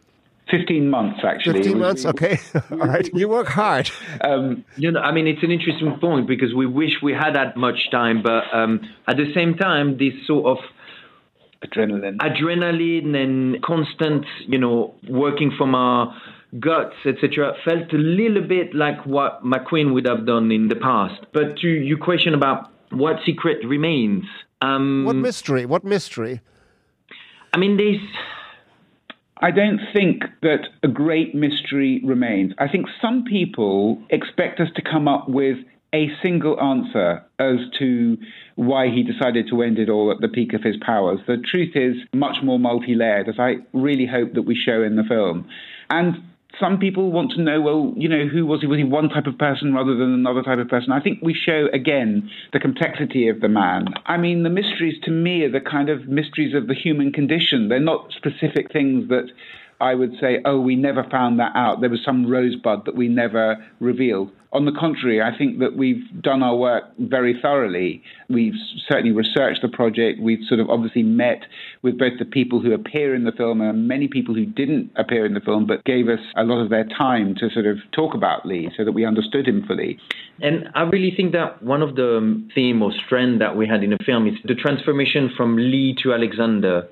[0.50, 1.62] 15 months, actually.
[1.62, 2.38] 15 months, okay.
[2.70, 3.08] All right.
[3.14, 3.90] You work hard.
[4.22, 7.56] Um, you know, I mean, it's an interesting point because we wish we had that
[7.56, 10.58] much time, but um, at the same time, this sort of
[11.64, 16.14] adrenaline, adrenaline and constant, you know, working from our
[16.58, 21.26] guts, etc., felt a little bit like what McQueen would have done in the past.
[21.32, 24.24] But to your question about what secret remains,
[24.62, 25.66] um, what mystery?
[25.66, 26.40] What mystery?
[27.52, 28.00] I mean, there's
[29.40, 32.52] I don't think that a great mystery remains.
[32.58, 35.58] I think some people expect us to come up with
[35.94, 38.18] a single answer as to
[38.56, 41.20] why he decided to end it all at the peak of his powers.
[41.26, 44.96] The truth is much more multi layered, as I really hope that we show in
[44.96, 45.48] the film.
[45.88, 46.16] And
[46.60, 48.66] some people want to know, well, you know, who was he?
[48.66, 50.92] Was he one type of person rather than another type of person?
[50.92, 53.86] I think we show again the complexity of the man.
[54.06, 57.68] I mean, the mysteries to me are the kind of mysteries of the human condition.
[57.68, 59.30] They're not specific things that
[59.80, 61.80] I would say, oh, we never found that out.
[61.80, 64.30] There was some rosebud that we never revealed.
[64.50, 68.02] On the contrary, I think that we've done our work very thoroughly.
[68.30, 68.54] We've
[68.88, 70.20] certainly researched the project.
[70.22, 71.42] We've sort of obviously met
[71.82, 75.26] with both the people who appear in the film and many people who didn't appear
[75.26, 78.14] in the film but gave us a lot of their time to sort of talk
[78.14, 79.98] about Lee so that we understood him fully.
[80.40, 83.84] And I really think that one of the um, theme or strand that we had
[83.84, 86.88] in the film is the transformation from Lee to Alexander.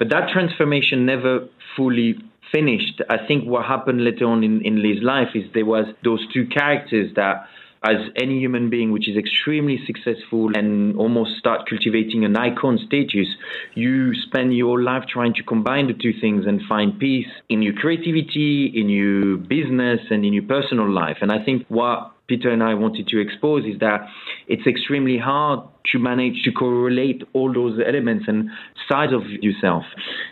[0.00, 2.16] But that transformation never fully
[2.52, 3.02] finished.
[3.08, 6.46] I think what happened later on in, in Lee's life is there was those two
[6.46, 7.46] characters that
[7.84, 13.28] as any human being which is extremely successful and almost start cultivating an icon status,
[13.74, 17.74] you spend your life trying to combine the two things and find peace in your
[17.74, 21.18] creativity, in your business, and in your personal life.
[21.20, 24.08] And I think what Peter and I wanted to expose is that
[24.48, 25.60] it's extremely hard
[25.92, 28.50] to manage to correlate all those elements and
[28.88, 29.84] sides of yourself.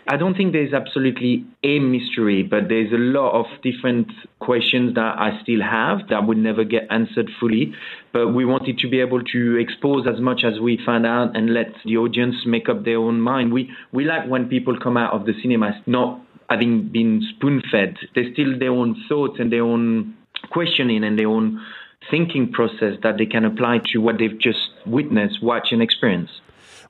[0.07, 5.15] I don't think there's absolutely a mystery, but there's a lot of different questions that
[5.17, 7.73] I still have that would never get answered fully.
[8.11, 11.53] But we wanted to be able to expose as much as we find out and
[11.53, 13.53] let the audience make up their own mind.
[13.53, 17.95] We we like when people come out of the cinema not having been spoon fed.
[18.13, 20.15] They still their own thoughts and their own
[20.51, 21.61] questioning and their own
[22.09, 26.41] thinking process that they can apply to what they've just witnessed, watched, and experienced.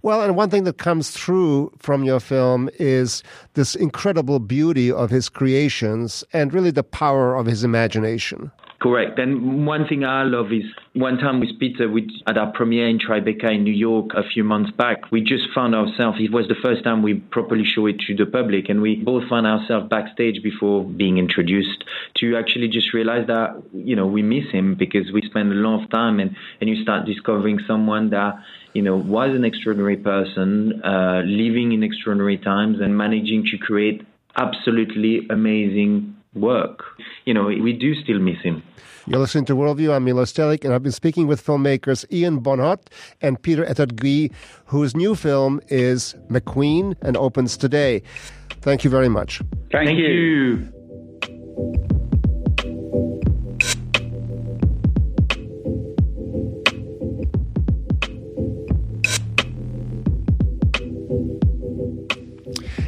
[0.01, 3.23] Well, and one thing that comes through from your film is
[3.56, 8.51] this incredible beauty of his creations and really the power of his imagination.
[8.81, 9.17] Correct.
[9.19, 12.99] And one thing I love is one time with Peter, we, at our premiere in
[12.99, 16.55] Tribeca in New York a few months back, we just found ourselves, it was the
[16.61, 20.43] first time we properly show it to the public, and we both found ourselves backstage
[20.43, 21.85] before being introduced
[22.15, 25.81] to actually just realize that, you know, we miss him because we spend a lot
[25.81, 28.35] of time and, and you start discovering someone that,
[28.73, 34.05] you know, was an extraordinary person, uh, living in extraordinary times and managing to create
[34.38, 36.84] absolutely amazing work.
[37.26, 38.62] You know, we do still miss him.
[39.08, 39.93] You're listening to Worldview.
[39.93, 42.88] I'm Milo Stehlik, and I've been speaking with filmmakers Ian Bonhôte
[43.21, 44.32] and Peter Ettedgui,
[44.65, 48.02] whose new film is McQueen and opens today.
[48.62, 49.41] Thank you very much.
[49.71, 50.08] Thank, Thank you.
[50.08, 52.02] you.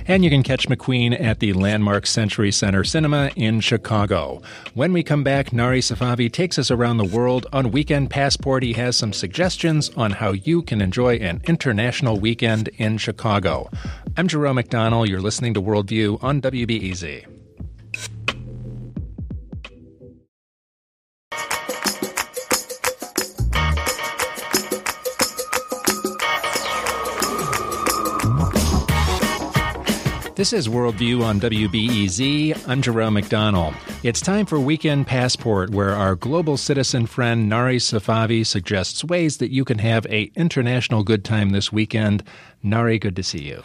[0.10, 4.42] And you can catch McQueen at the landmark Century Center Cinema in Chicago.
[4.74, 8.64] When we come back, Nari Safavi takes us around the world on Weekend Passport.
[8.64, 13.70] He has some suggestions on how you can enjoy an international weekend in Chicago.
[14.16, 15.10] I'm Jerome McDonnell.
[15.10, 17.37] You're listening to Worldview on WBEZ.
[30.38, 32.68] This is Worldview on WBEZ.
[32.68, 33.74] I'm Jerome McDonnell.
[34.04, 39.50] It's time for Weekend Passport, where our global citizen friend Nari Safavi suggests ways that
[39.50, 42.24] you can have a international good time this weekend.
[42.62, 43.64] Nari, good to see you.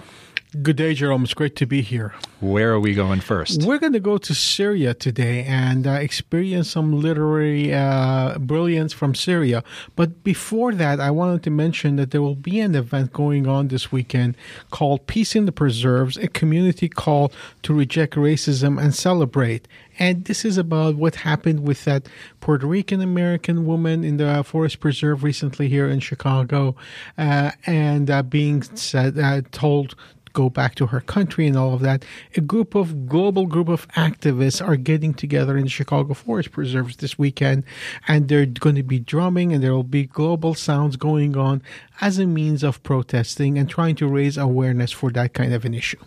[0.61, 1.25] Good day, Jerome.
[1.25, 2.13] It's great to be here.
[2.41, 3.63] Where are we going first?
[3.63, 9.15] We're going to go to Syria today and uh, experience some literary uh, brilliance from
[9.15, 9.65] Syria.
[9.97, 13.69] But before that, I wanted to mention that there will be an event going on
[13.69, 14.37] this weekend
[14.71, 19.67] called Peace in the Preserves, a community call to reject racism and celebrate.
[19.99, 24.81] And this is about what happened with that Puerto Rican American woman in the forest
[24.81, 26.77] preserve recently here in Chicago,
[27.17, 29.95] uh, and uh, being said, uh, told
[30.33, 32.05] go back to her country and all of that.
[32.37, 36.97] A group of global group of activists are getting together in the Chicago Forest Preserves
[36.97, 37.65] this weekend,
[38.09, 41.63] and they're going to be drumming, and there will be global sounds going on
[42.01, 45.75] as a means of protesting and trying to raise awareness for that kind of an
[45.75, 45.99] issue.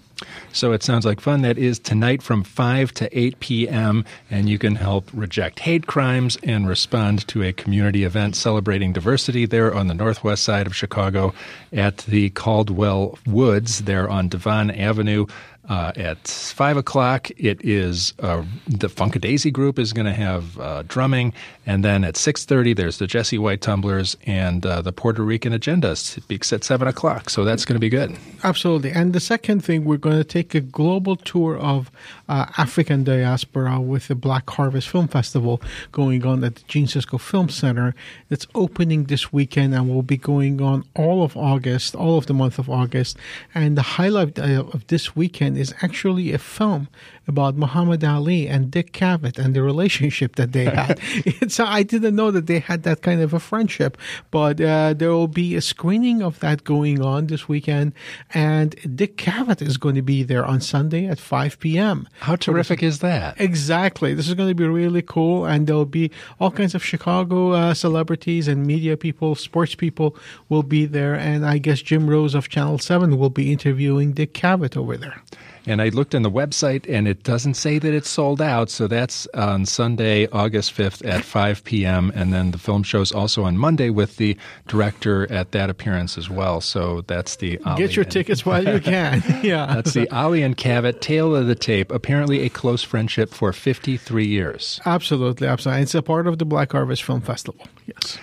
[0.52, 1.42] So it sounds like fun.
[1.42, 6.38] That is tonight from 5 to 8 p.m., and you can help reject hate crimes
[6.44, 11.34] and respond to a community event celebrating diversity there on the northwest side of Chicago
[11.74, 15.26] at the Caldwell Woods there on Devon Avenue.
[15.68, 20.84] Uh, at five o'clock, it is uh, the Funkadesi group is going to have uh,
[20.88, 21.34] drumming,
[21.66, 25.54] and then at six thirty, there's the Jesse White Tumblers and uh, the Puerto Rican
[25.54, 27.30] Agenda speaks at seven o'clock.
[27.30, 28.16] So that's going to be good.
[28.44, 28.92] Absolutely.
[28.92, 31.90] And the second thing, we're going to take a global tour of
[32.28, 35.62] uh, African diaspora with the Black Harvest Film Festival
[35.92, 37.94] going on at the Gene Siskel Film Center.
[38.30, 42.34] It's opening this weekend and will be going on all of August, all of the
[42.34, 43.18] month of August.
[43.54, 46.88] And the highlight of this weekend is actually a film
[47.28, 51.00] about Muhammad Ali and Dick Cavett and the relationship that they had.
[51.48, 53.98] so I didn't know that they had that kind of a friendship,
[54.32, 57.94] but uh, there will be a screening of that going on this weekend,
[58.34, 62.08] and Dick Cavett is going to be there on Sunday at 5 p.m.
[62.20, 63.40] How terrific is that?
[63.40, 64.14] Exactly.
[64.14, 67.74] This is going to be really cool, and there'll be all kinds of Chicago uh,
[67.74, 70.16] celebrities and media people, sports people
[70.50, 74.34] will be there, and I guess Jim Rose of Channel 7 will be interviewing Dick
[74.34, 75.22] Cavett over there.
[75.68, 78.70] And I looked on the website, and it doesn't say that it's sold out.
[78.70, 82.12] So that's on Sunday, August 5th at 5 p.m.
[82.16, 84.38] And then the film show's also on Monday with the
[84.68, 86.62] director at that appearance as well.
[86.62, 89.24] So that's the Ali Get your and, tickets while you can.
[89.44, 89.66] yeah.
[89.66, 91.92] That's the Ali and Cavett Tale of the Tape.
[91.92, 94.80] Apparently a close friendship for 53 years.
[94.86, 95.48] Absolutely.
[95.48, 95.82] Absolutely.
[95.84, 97.68] It's a part of the Black Harvest Film Festival.
[97.88, 98.18] Yes.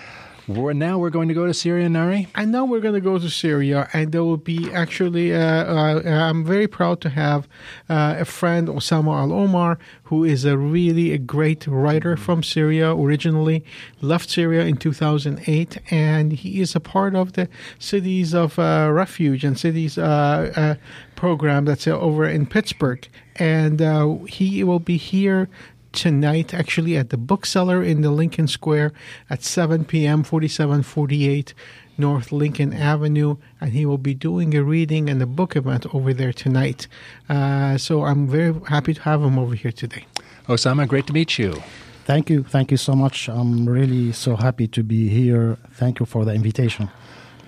[0.47, 2.27] We're, now we're going to go to Syria, Nari.
[2.35, 5.33] And now we're going to go to Syria, and there will be actually.
[5.33, 7.47] Uh, uh, I'm very proud to have
[7.87, 12.93] uh, a friend, Osama Alomar, who is a really a great writer from Syria.
[12.93, 13.63] Originally
[14.01, 17.47] left Syria in 2008, and he is a part of the
[17.79, 20.75] Cities of uh, Refuge and Cities uh, uh,
[21.15, 23.79] program that's over in Pittsburgh, and
[24.27, 25.47] he will be here
[25.93, 28.91] tonight, actually, at the bookseller in the Lincoln Square
[29.29, 31.53] at 7 p.m., 4748
[31.97, 36.13] North Lincoln Avenue, and he will be doing a reading and a book event over
[36.13, 36.87] there tonight.
[37.29, 40.05] Uh, so I'm very happy to have him over here today.
[40.47, 41.61] Osama, great to meet you.
[42.05, 42.43] Thank you.
[42.43, 43.29] Thank you so much.
[43.29, 45.57] I'm really so happy to be here.
[45.71, 46.89] Thank you for the invitation.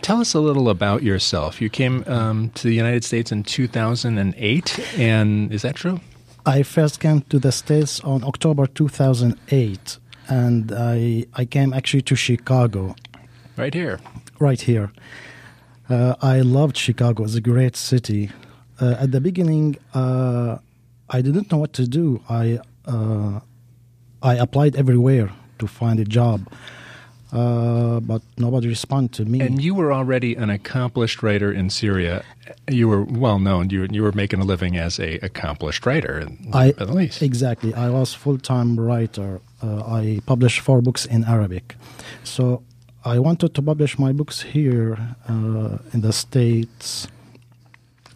[0.01, 1.61] Tell us a little about yourself.
[1.61, 5.99] You came um, to the United States in 2008, and is that true?
[6.47, 12.15] I first came to the States on October 2008, and I, I came actually to
[12.15, 12.95] Chicago.
[13.57, 13.99] Right here.
[14.39, 14.91] Right here.
[15.89, 17.23] Uh, I loved Chicago.
[17.23, 18.29] It's a great city.
[18.79, 20.57] Uh, at the beginning, uh,
[21.09, 22.21] I didn't know what to do.
[22.29, 23.39] I uh,
[24.21, 26.47] I applied everywhere to find a job
[27.35, 29.41] uh, but nobody responded to me.
[29.41, 32.23] And you were already an accomplished writer in Syria.
[32.69, 33.69] You were well known.
[33.69, 37.21] You you were making a living as a accomplished writer, I, at least.
[37.21, 37.73] Exactly.
[37.73, 39.41] I was full time writer.
[39.61, 41.75] Uh, I published four books in Arabic,
[42.23, 42.63] so
[43.03, 47.07] I wanted to publish my books here uh, in the states.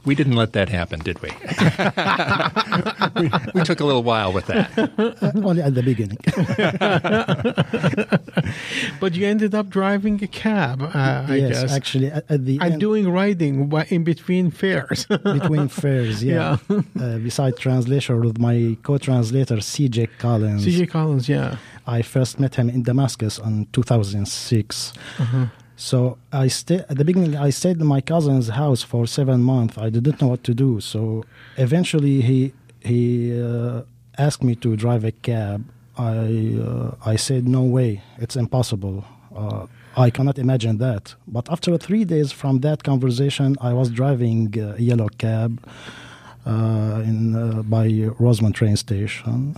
[0.06, 1.30] We didn't let that happen, did we?
[3.22, 5.34] we, we, took a little while with that.
[5.44, 6.18] Only at the beginning.
[9.00, 11.74] but you ended up driving a cab, uh, I yes, guess.
[11.74, 15.06] actually, at, at the and end, doing riding in between fares.
[15.06, 16.58] between fares, yeah.
[16.70, 16.82] yeah.
[17.00, 20.08] Uh, beside translation with my co-translator, C.J.
[20.18, 20.64] Collins.
[20.64, 20.88] C.J.
[20.88, 21.58] Collins, yeah.
[21.86, 24.94] I first met him in Damascus in 2006.
[25.20, 25.46] Uh-huh.
[25.80, 27.38] So I stayed at the beginning.
[27.38, 29.78] I stayed in my cousin's house for seven months.
[29.78, 30.82] I didn't know what to do.
[30.82, 31.24] So
[31.56, 32.52] eventually, he
[32.82, 33.84] he uh,
[34.18, 35.64] asked me to drive a cab.
[35.98, 38.02] I uh, I said no way.
[38.18, 39.06] It's impossible.
[39.34, 41.16] Uh, I cannot imagine that.
[41.26, 45.66] But after three days from that conversation, I was driving a yellow cab
[46.46, 47.86] uh, in uh, by
[48.20, 49.56] Rosemont train station.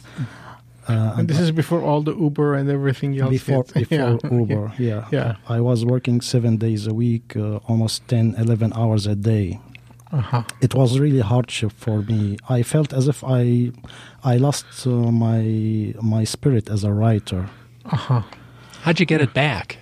[0.92, 3.30] Uh, and this is before all the Uber and everything else.
[3.30, 4.38] Before, before yeah.
[4.40, 5.08] Uber, yeah.
[5.12, 5.36] yeah.
[5.48, 9.60] I was working seven days a week, uh, almost 10, 11 hours a day.
[10.12, 10.44] Uh-huh.
[10.60, 12.38] It was really hardship for me.
[12.50, 13.72] I felt as if I,
[14.24, 17.50] I lost uh, my my spirit as a writer.
[17.86, 18.24] Uh-huh.
[18.82, 19.78] How'd you get it back?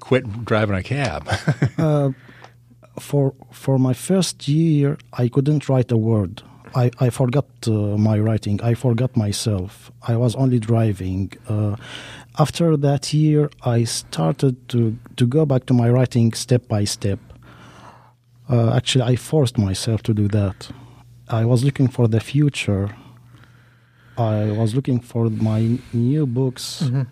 [0.00, 1.22] Quit driving a cab.
[1.78, 2.10] uh,
[3.00, 6.42] for for my first year, I couldn't write a word.
[6.74, 8.60] I, I forgot uh, my writing.
[8.62, 9.92] I forgot myself.
[10.06, 11.32] I was only driving.
[11.48, 11.76] Uh,
[12.38, 17.20] after that year, I started to, to go back to my writing step by step.
[18.48, 20.70] Uh, actually, I forced myself to do that.
[21.28, 22.94] I was looking for the future.
[24.18, 27.02] I was looking for my new books, mm-hmm.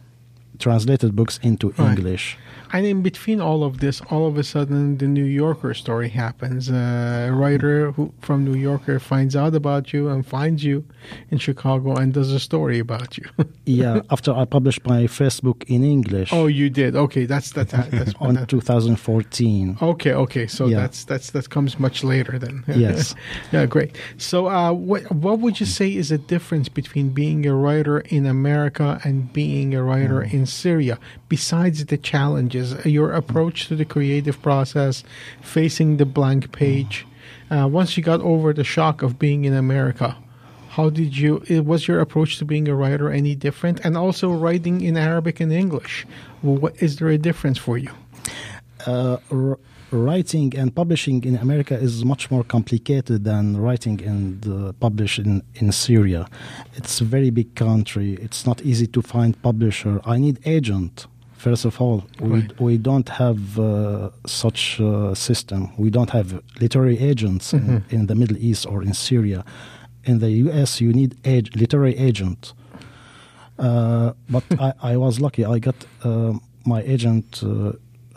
[0.58, 1.90] translated books into right.
[1.90, 2.36] English.
[2.72, 6.70] And in between all of this, all of a sudden, the New Yorker story happens.
[6.70, 10.84] Uh, a writer who, from New Yorker finds out about you and finds you
[11.30, 13.24] in Chicago and does a story about you.
[13.66, 16.32] yeah, after I published my first book in English.
[16.32, 16.96] Oh, you did.
[16.96, 17.68] Okay, that's that.
[17.68, 19.78] That's on 2014.
[19.82, 20.46] Okay, okay.
[20.46, 20.80] So yeah.
[20.80, 22.64] that's that's that comes much later then.
[22.82, 23.14] Yes.
[23.52, 23.96] yeah, great.
[24.16, 28.26] So, uh, what what would you say is the difference between being a writer in
[28.26, 30.32] America and being a writer mm.
[30.32, 30.98] in Syria?
[31.32, 35.02] Besides the challenges, your approach to the creative process,
[35.40, 37.06] facing the blank page.
[37.50, 40.08] Uh, once you got over the shock of being in America,
[40.76, 41.32] how did you?
[41.64, 43.80] Was your approach to being a writer any different?
[43.82, 46.06] And also writing in Arabic and English,
[46.42, 47.92] what, is there a difference for you?
[48.86, 49.58] Uh, r-
[49.90, 55.42] writing and publishing in America is much more complicated than writing and uh, publish in,
[55.54, 56.26] in Syria.
[56.74, 58.18] It's a very big country.
[58.20, 59.94] It's not easy to find publisher.
[60.04, 61.06] I need agent.
[61.42, 62.60] First of all, right.
[62.60, 65.72] we, we don't have uh, such a system.
[65.76, 67.78] We don't have literary agents mm-hmm.
[67.78, 69.44] in, in, the Middle East or in Syria.
[70.04, 72.54] In the U.S., you need a literary agent.
[73.58, 75.44] Uh, but I, I, was lucky.
[75.44, 75.74] I got
[76.04, 76.34] uh,
[76.64, 77.72] my agent uh,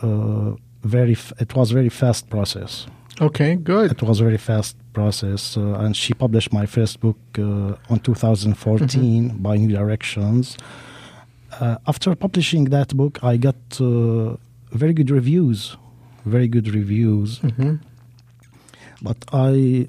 [0.06, 0.54] uh,
[0.84, 1.14] very.
[1.14, 2.86] F- it was very fast process.
[3.20, 3.90] Okay, good.
[3.90, 7.18] It was a very fast process, uh, and she published my first book
[7.90, 9.42] on 2014 mm-hmm.
[9.42, 10.56] by New Directions
[11.60, 14.36] uh, after publishing that book, I got uh,
[14.72, 15.76] very good reviews,
[16.24, 17.40] very good reviews.
[17.40, 17.76] Mm-hmm.
[19.02, 19.88] But I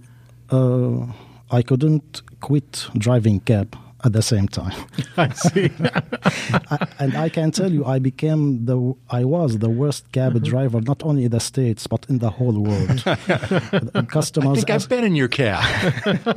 [0.50, 1.08] uh,
[1.50, 3.76] I couldn't quit driving cab
[4.08, 4.80] at the same time.
[5.18, 5.70] I see.
[7.00, 8.78] and I can tell you, I became the,
[9.10, 10.52] I was the worst cab mm-hmm.
[10.52, 13.04] driver, not only in the States, but in the whole world.
[14.18, 14.58] Customers.
[14.58, 15.62] I think I've been in your cab.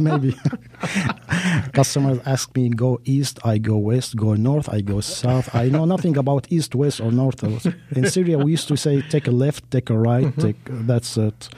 [0.00, 0.36] maybe.
[1.72, 5.54] Customers ask me, go east, I go west, go north, I go south.
[5.54, 7.40] I know nothing about east, west, or north.
[7.98, 10.40] In Syria, we used to say, take a left, take a right, mm-hmm.
[10.40, 10.60] take,
[10.90, 11.48] that's it.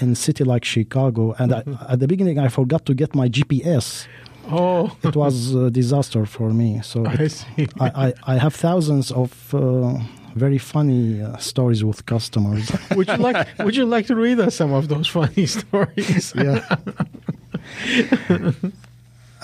[0.00, 4.06] In city like Chicago, and I, at the beginning, I forgot to get my GPS.
[4.50, 6.80] Oh, it was a disaster for me.
[6.82, 7.68] So I it, see.
[7.78, 9.98] I, I, I, have thousands of uh,
[10.34, 12.70] very funny uh, stories with customers.
[12.96, 16.32] would you like Would you like to read us some of those funny stories?
[16.36, 16.76] yeah.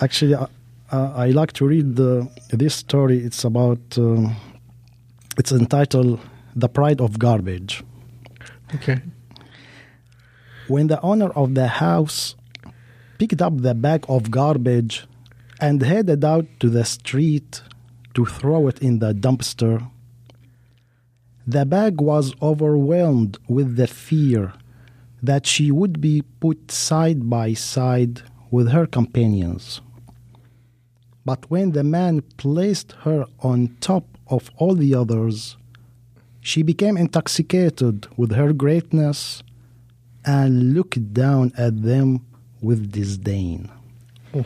[0.01, 0.47] Actually, uh,
[0.91, 3.19] I like to read the, this story.
[3.19, 3.81] It's about.
[3.97, 4.37] Um,
[5.39, 6.21] it's entitled
[6.55, 7.85] "The Pride of Garbage."
[8.75, 9.01] Okay.
[10.69, 12.35] When the owner of the house
[13.19, 15.07] picked up the bag of garbage
[15.61, 17.63] and headed out to the street
[18.15, 19.91] to throw it in the dumpster.
[21.47, 24.53] The bag was overwhelmed with the fear
[25.23, 29.81] that she would be put side by side with her companions.
[31.25, 35.57] But when the man placed her on top of all the others,
[36.41, 39.43] she became intoxicated with her greatness
[40.25, 42.25] and looked down at them
[42.67, 43.71] with disdain.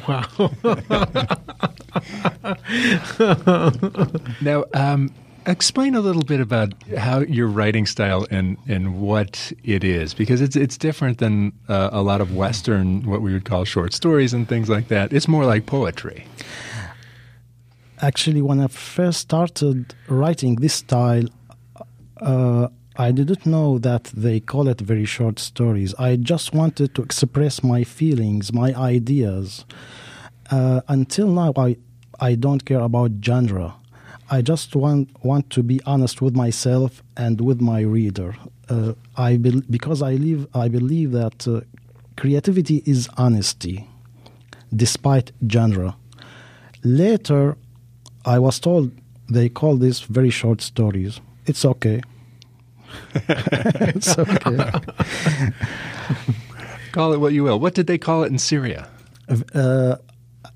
[0.07, 0.53] Wow.
[4.43, 5.13] now, um,
[5.47, 10.43] explain a little bit about how your writing style and, and what it is, because
[10.43, 14.35] it's it's different than uh, a lot of Western, what we would call short stories
[14.35, 15.13] and things like that.
[15.13, 16.27] It's more like poetry.
[18.03, 21.25] Actually, when I first started writing this style,
[22.21, 22.69] uh,
[23.01, 25.95] I didn't know that they call it very short stories.
[25.99, 29.65] I just wanted to express my feelings, my ideas.
[30.51, 31.77] Uh, until now, I
[32.21, 33.75] I don't care about genre.
[34.31, 38.37] I just want want to be honest with myself and with my reader.
[38.69, 41.63] Uh, I be, because I live I believe that uh,
[42.19, 43.89] creativity is honesty,
[44.77, 45.97] despite genre.
[46.85, 47.57] Later,
[48.27, 48.93] I was told
[49.31, 51.19] they call this very short stories.
[51.47, 52.03] It's okay
[53.16, 54.72] it's okay.
[56.92, 57.60] call it what you will.
[57.60, 58.88] What did they call it in Syria?
[59.54, 59.96] Uh,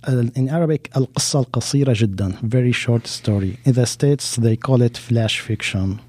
[0.08, 3.58] in Arabic, القصة القصيرة جدا, very short story.
[3.66, 6.00] In the States, they call it flash fiction.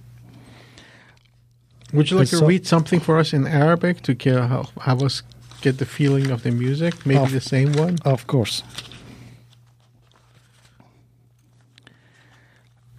[1.93, 4.15] Would you like to read something for us in Arabic to
[4.47, 5.23] help have us
[5.61, 7.05] get the feeling of the music?
[7.05, 7.99] Maybe of, the same one?
[8.05, 8.63] Of course.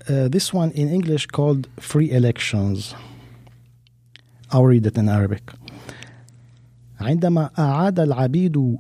[0.09, 2.95] Uh, this one in English called Free Elections.
[4.53, 5.51] I'll read it in Arabic.
[7.01, 8.76] عندما أعاد العبيد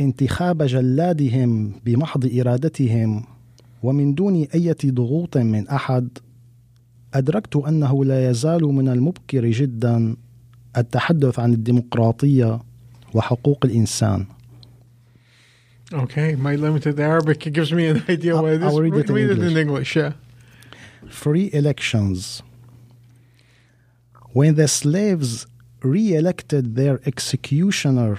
[0.00, 3.24] انتخاب جلادهم بمحض إرادتهم
[3.82, 6.08] ومن دون أي ضغوط من أحد
[7.14, 10.16] أدركت أنه لا يزال من المبكر جدا
[10.76, 12.60] التحدث عن الديمقراطية
[13.14, 14.26] وحقوق الإنسان.
[15.92, 18.64] Okay, my limited Arabic gives me an idea what it is.
[18.64, 19.96] I'll read it, read in, it in English.
[19.96, 20.12] Yeah.
[21.08, 22.42] Free elections
[24.32, 25.46] when the slaves
[25.82, 28.18] re elected their executioner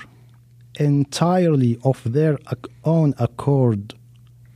[0.75, 2.37] entirely of their
[2.83, 3.93] own accord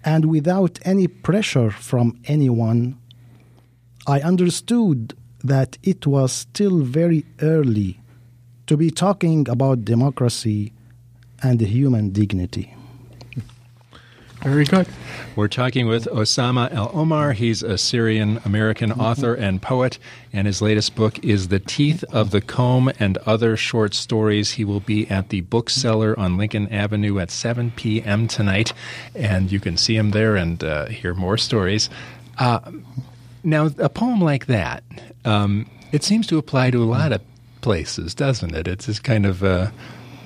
[0.04, 3.00] and without any pressure from anyone,
[4.06, 8.00] I understood that it was still very early
[8.68, 10.74] to be talking about democracy
[11.42, 12.74] and human dignity.
[14.44, 14.88] Very good.
[15.38, 17.34] We're talking with Osama Alomar.
[17.34, 19.98] He's a Syrian American author and poet,
[20.34, 24.52] and his latest book is The Teeth of the Comb and Other Short Stories.
[24.52, 28.28] He will be at the bookseller on Lincoln Avenue at 7 p.m.
[28.28, 28.74] tonight,
[29.16, 31.90] and you can see him there and uh, hear more stories.
[32.38, 32.60] Uh,
[33.46, 34.84] now, a poem like that,
[35.24, 37.22] um, it seems to apply to a lot of
[37.62, 38.68] places, doesn't it?
[38.68, 39.42] It's just kind of.
[39.42, 39.72] Uh,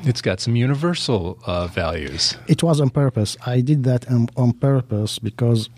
[0.07, 2.37] it's got some universal uh, values.
[2.47, 3.37] It was on purpose.
[3.45, 5.69] I did that on, on purpose because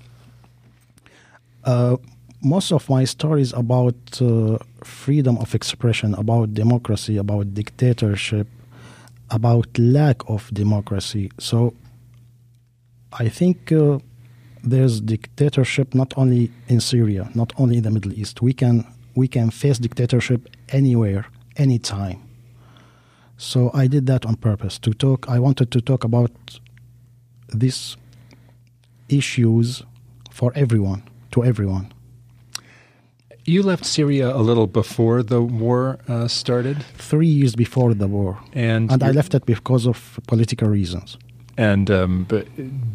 [1.63, 1.97] uh,
[2.41, 8.47] most of my stories about uh, freedom of expression, about democracy, about dictatorship,
[9.31, 11.31] about lack of democracy.
[11.39, 11.73] So
[13.13, 13.99] I think uh,
[14.63, 18.41] there's dictatorship not only in Syria, not only in the Middle East.
[18.41, 21.25] We can we can face dictatorship anywhere,
[21.57, 22.28] anytime.
[23.39, 25.29] So I did that on purpose to talk.
[25.29, 26.59] I wanted to talk about
[27.53, 27.95] these
[29.07, 29.81] issues
[30.29, 31.93] for everyone, to everyone.
[33.45, 36.83] You left Syria a little before the war uh, started.
[36.97, 41.17] Three years before the war, and and I left it because of political reasons.
[41.57, 42.45] And um, but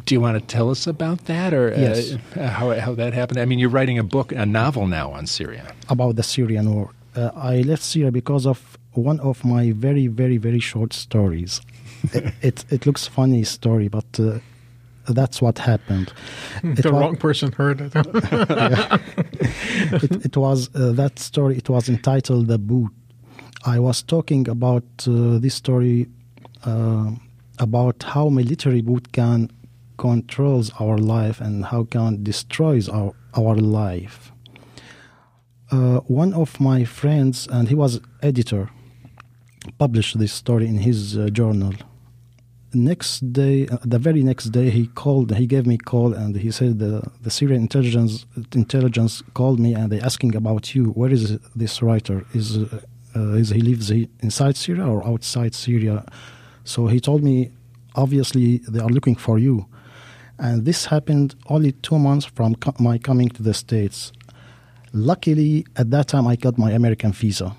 [0.05, 2.17] do you want to tell us about that, or yes.
[2.37, 3.41] uh, how how that happened?
[3.41, 6.91] I mean, you're writing a book, a novel now on Syria about the Syrian war.
[7.17, 11.61] Uh, I left Syria because of one of my very, very, very short stories.
[12.13, 14.39] it, it, it looks funny story, but uh,
[15.09, 16.13] that's what happened.
[16.63, 17.93] the it wrong person heard it.
[20.03, 21.57] it, it, was uh, that story.
[21.57, 22.93] It was entitled "The Boot."
[23.65, 26.09] I was talking about uh, this story
[26.65, 27.13] uh,
[27.59, 29.51] about how military boot can
[29.97, 34.33] controls our life and how can destroys our our life.
[35.71, 38.71] Uh, one of my friends, and he was editor
[39.79, 41.73] published this story in his uh, journal.
[42.73, 45.35] Next day, uh, the very next day, he called.
[45.37, 49.75] He gave me a call, and he said the the Syrian intelligence intelligence called me,
[49.75, 50.87] and they asking about you.
[50.91, 52.27] Where is this writer?
[52.35, 56.05] Is uh, is he lives he inside Syria or outside Syria?
[56.65, 57.51] So he told me,
[57.95, 59.67] obviously they are looking for you,
[60.39, 64.13] and this happened only two months from co- my coming to the states.
[64.93, 67.55] Luckily, at that time, I got my American visa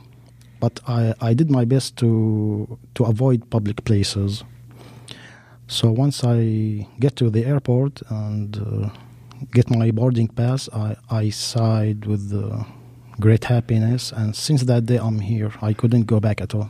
[0.59, 4.43] but I, I did my best to to avoid public places.
[5.67, 8.89] So once I get to the airport and uh,
[9.51, 12.63] get my boarding pass, I, I sighed with uh,
[13.19, 14.11] great happiness.
[14.11, 15.51] And since that day, I'm here.
[15.61, 16.69] I couldn't go back at all.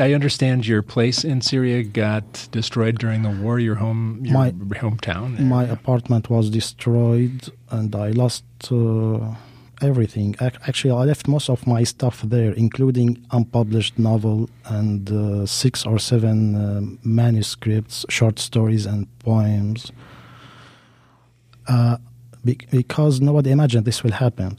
[0.00, 3.58] I understand your place in Syria got destroyed during the war.
[3.58, 5.38] Your home, your my, hometown.
[5.40, 8.44] My apartment was destroyed, and I lost.
[8.70, 9.34] Uh,
[9.82, 10.34] everything.
[10.40, 15.98] Actually, I left most of my stuff there, including unpublished novel and uh, six or
[15.98, 19.92] seven uh, manuscripts, short stories, and poems.
[21.66, 21.96] Uh,
[22.44, 24.58] be- because nobody imagined this will happen.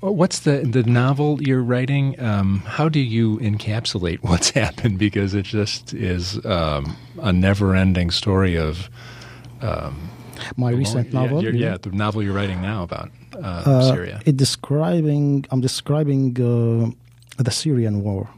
[0.00, 2.18] What's the the novel you're writing?
[2.20, 4.98] Um, how do you encapsulate what's happened?
[4.98, 8.88] Because it just is um, a never-ending story of
[9.60, 10.08] um,
[10.56, 11.44] my recent novel.
[11.44, 14.20] Yeah, the novel you're writing now about uh, uh, Syria.
[14.26, 18.28] It describing I'm describing uh, the Syrian war.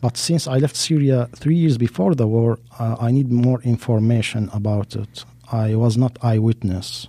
[0.00, 4.50] But since I left Syria three years before the war, uh, I need more information
[4.52, 5.24] about it.
[5.50, 7.08] I was not eyewitness.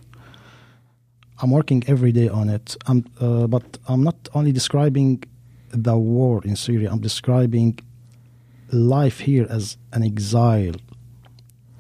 [1.40, 2.76] I'm working every day on it.
[2.88, 5.24] I'm, uh, but I'm not only describing
[5.70, 6.90] the war in Syria.
[6.92, 7.80] I'm describing
[8.72, 10.76] life here as an exile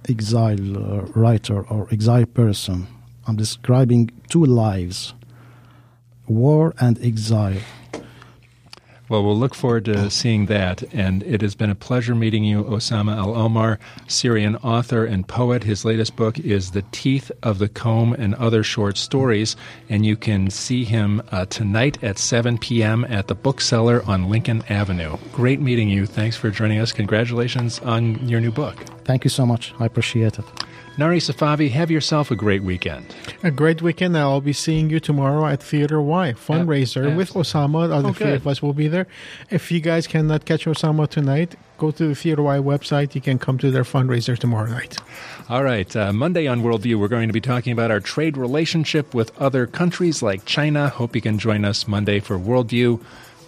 [0.10, 2.88] exile uh, writer or exile person.
[3.28, 5.14] I'm describing two lives
[6.28, 7.60] war and exile.
[9.10, 10.84] Well, we'll look forward to seeing that.
[10.94, 13.78] And it has been a pleasure meeting you, Osama Alomar,
[14.08, 15.64] Syrian author and poet.
[15.64, 19.56] His latest book is The Teeth of the Comb and Other Short Stories.
[19.88, 23.06] And you can see him uh, tonight at 7 p.m.
[23.06, 25.18] at the bookseller on Lincoln Avenue.
[25.32, 26.06] Great meeting you.
[26.06, 26.92] Thanks for joining us.
[26.92, 28.76] Congratulations on your new book.
[29.06, 29.74] Thank you so much.
[29.80, 30.67] I appreciate it.
[31.00, 33.14] Nari Safavi, have yourself a great weekend.
[33.44, 34.18] A great weekend.
[34.18, 37.88] I'll be seeing you tomorrow at Theater Y fundraiser with Osama.
[37.88, 39.06] The Oh, three of us will be there.
[39.52, 43.14] If you guys cannot catch Osama tonight, go to the Theater Y website.
[43.14, 44.98] You can come to their fundraiser tomorrow night.
[45.50, 49.14] All right, uh, Monday on Worldview, we're going to be talking about our trade relationship
[49.14, 50.90] with other countries like China.
[50.90, 53.00] Hope you can join us Monday for Worldview.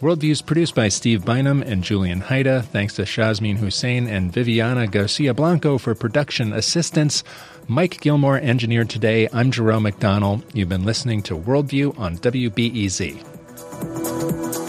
[0.02, 2.64] Worldview is produced by Steve Bynum and Julian Hayda.
[2.64, 7.22] Thanks to Shazmin Hussein and Viviana Garcia Blanco for production assistance.
[7.68, 9.28] Mike Gilmore engineered today.
[9.34, 10.42] I'm Jerome McDonnell.
[10.54, 14.69] You've been listening to Worldview on WBEZ.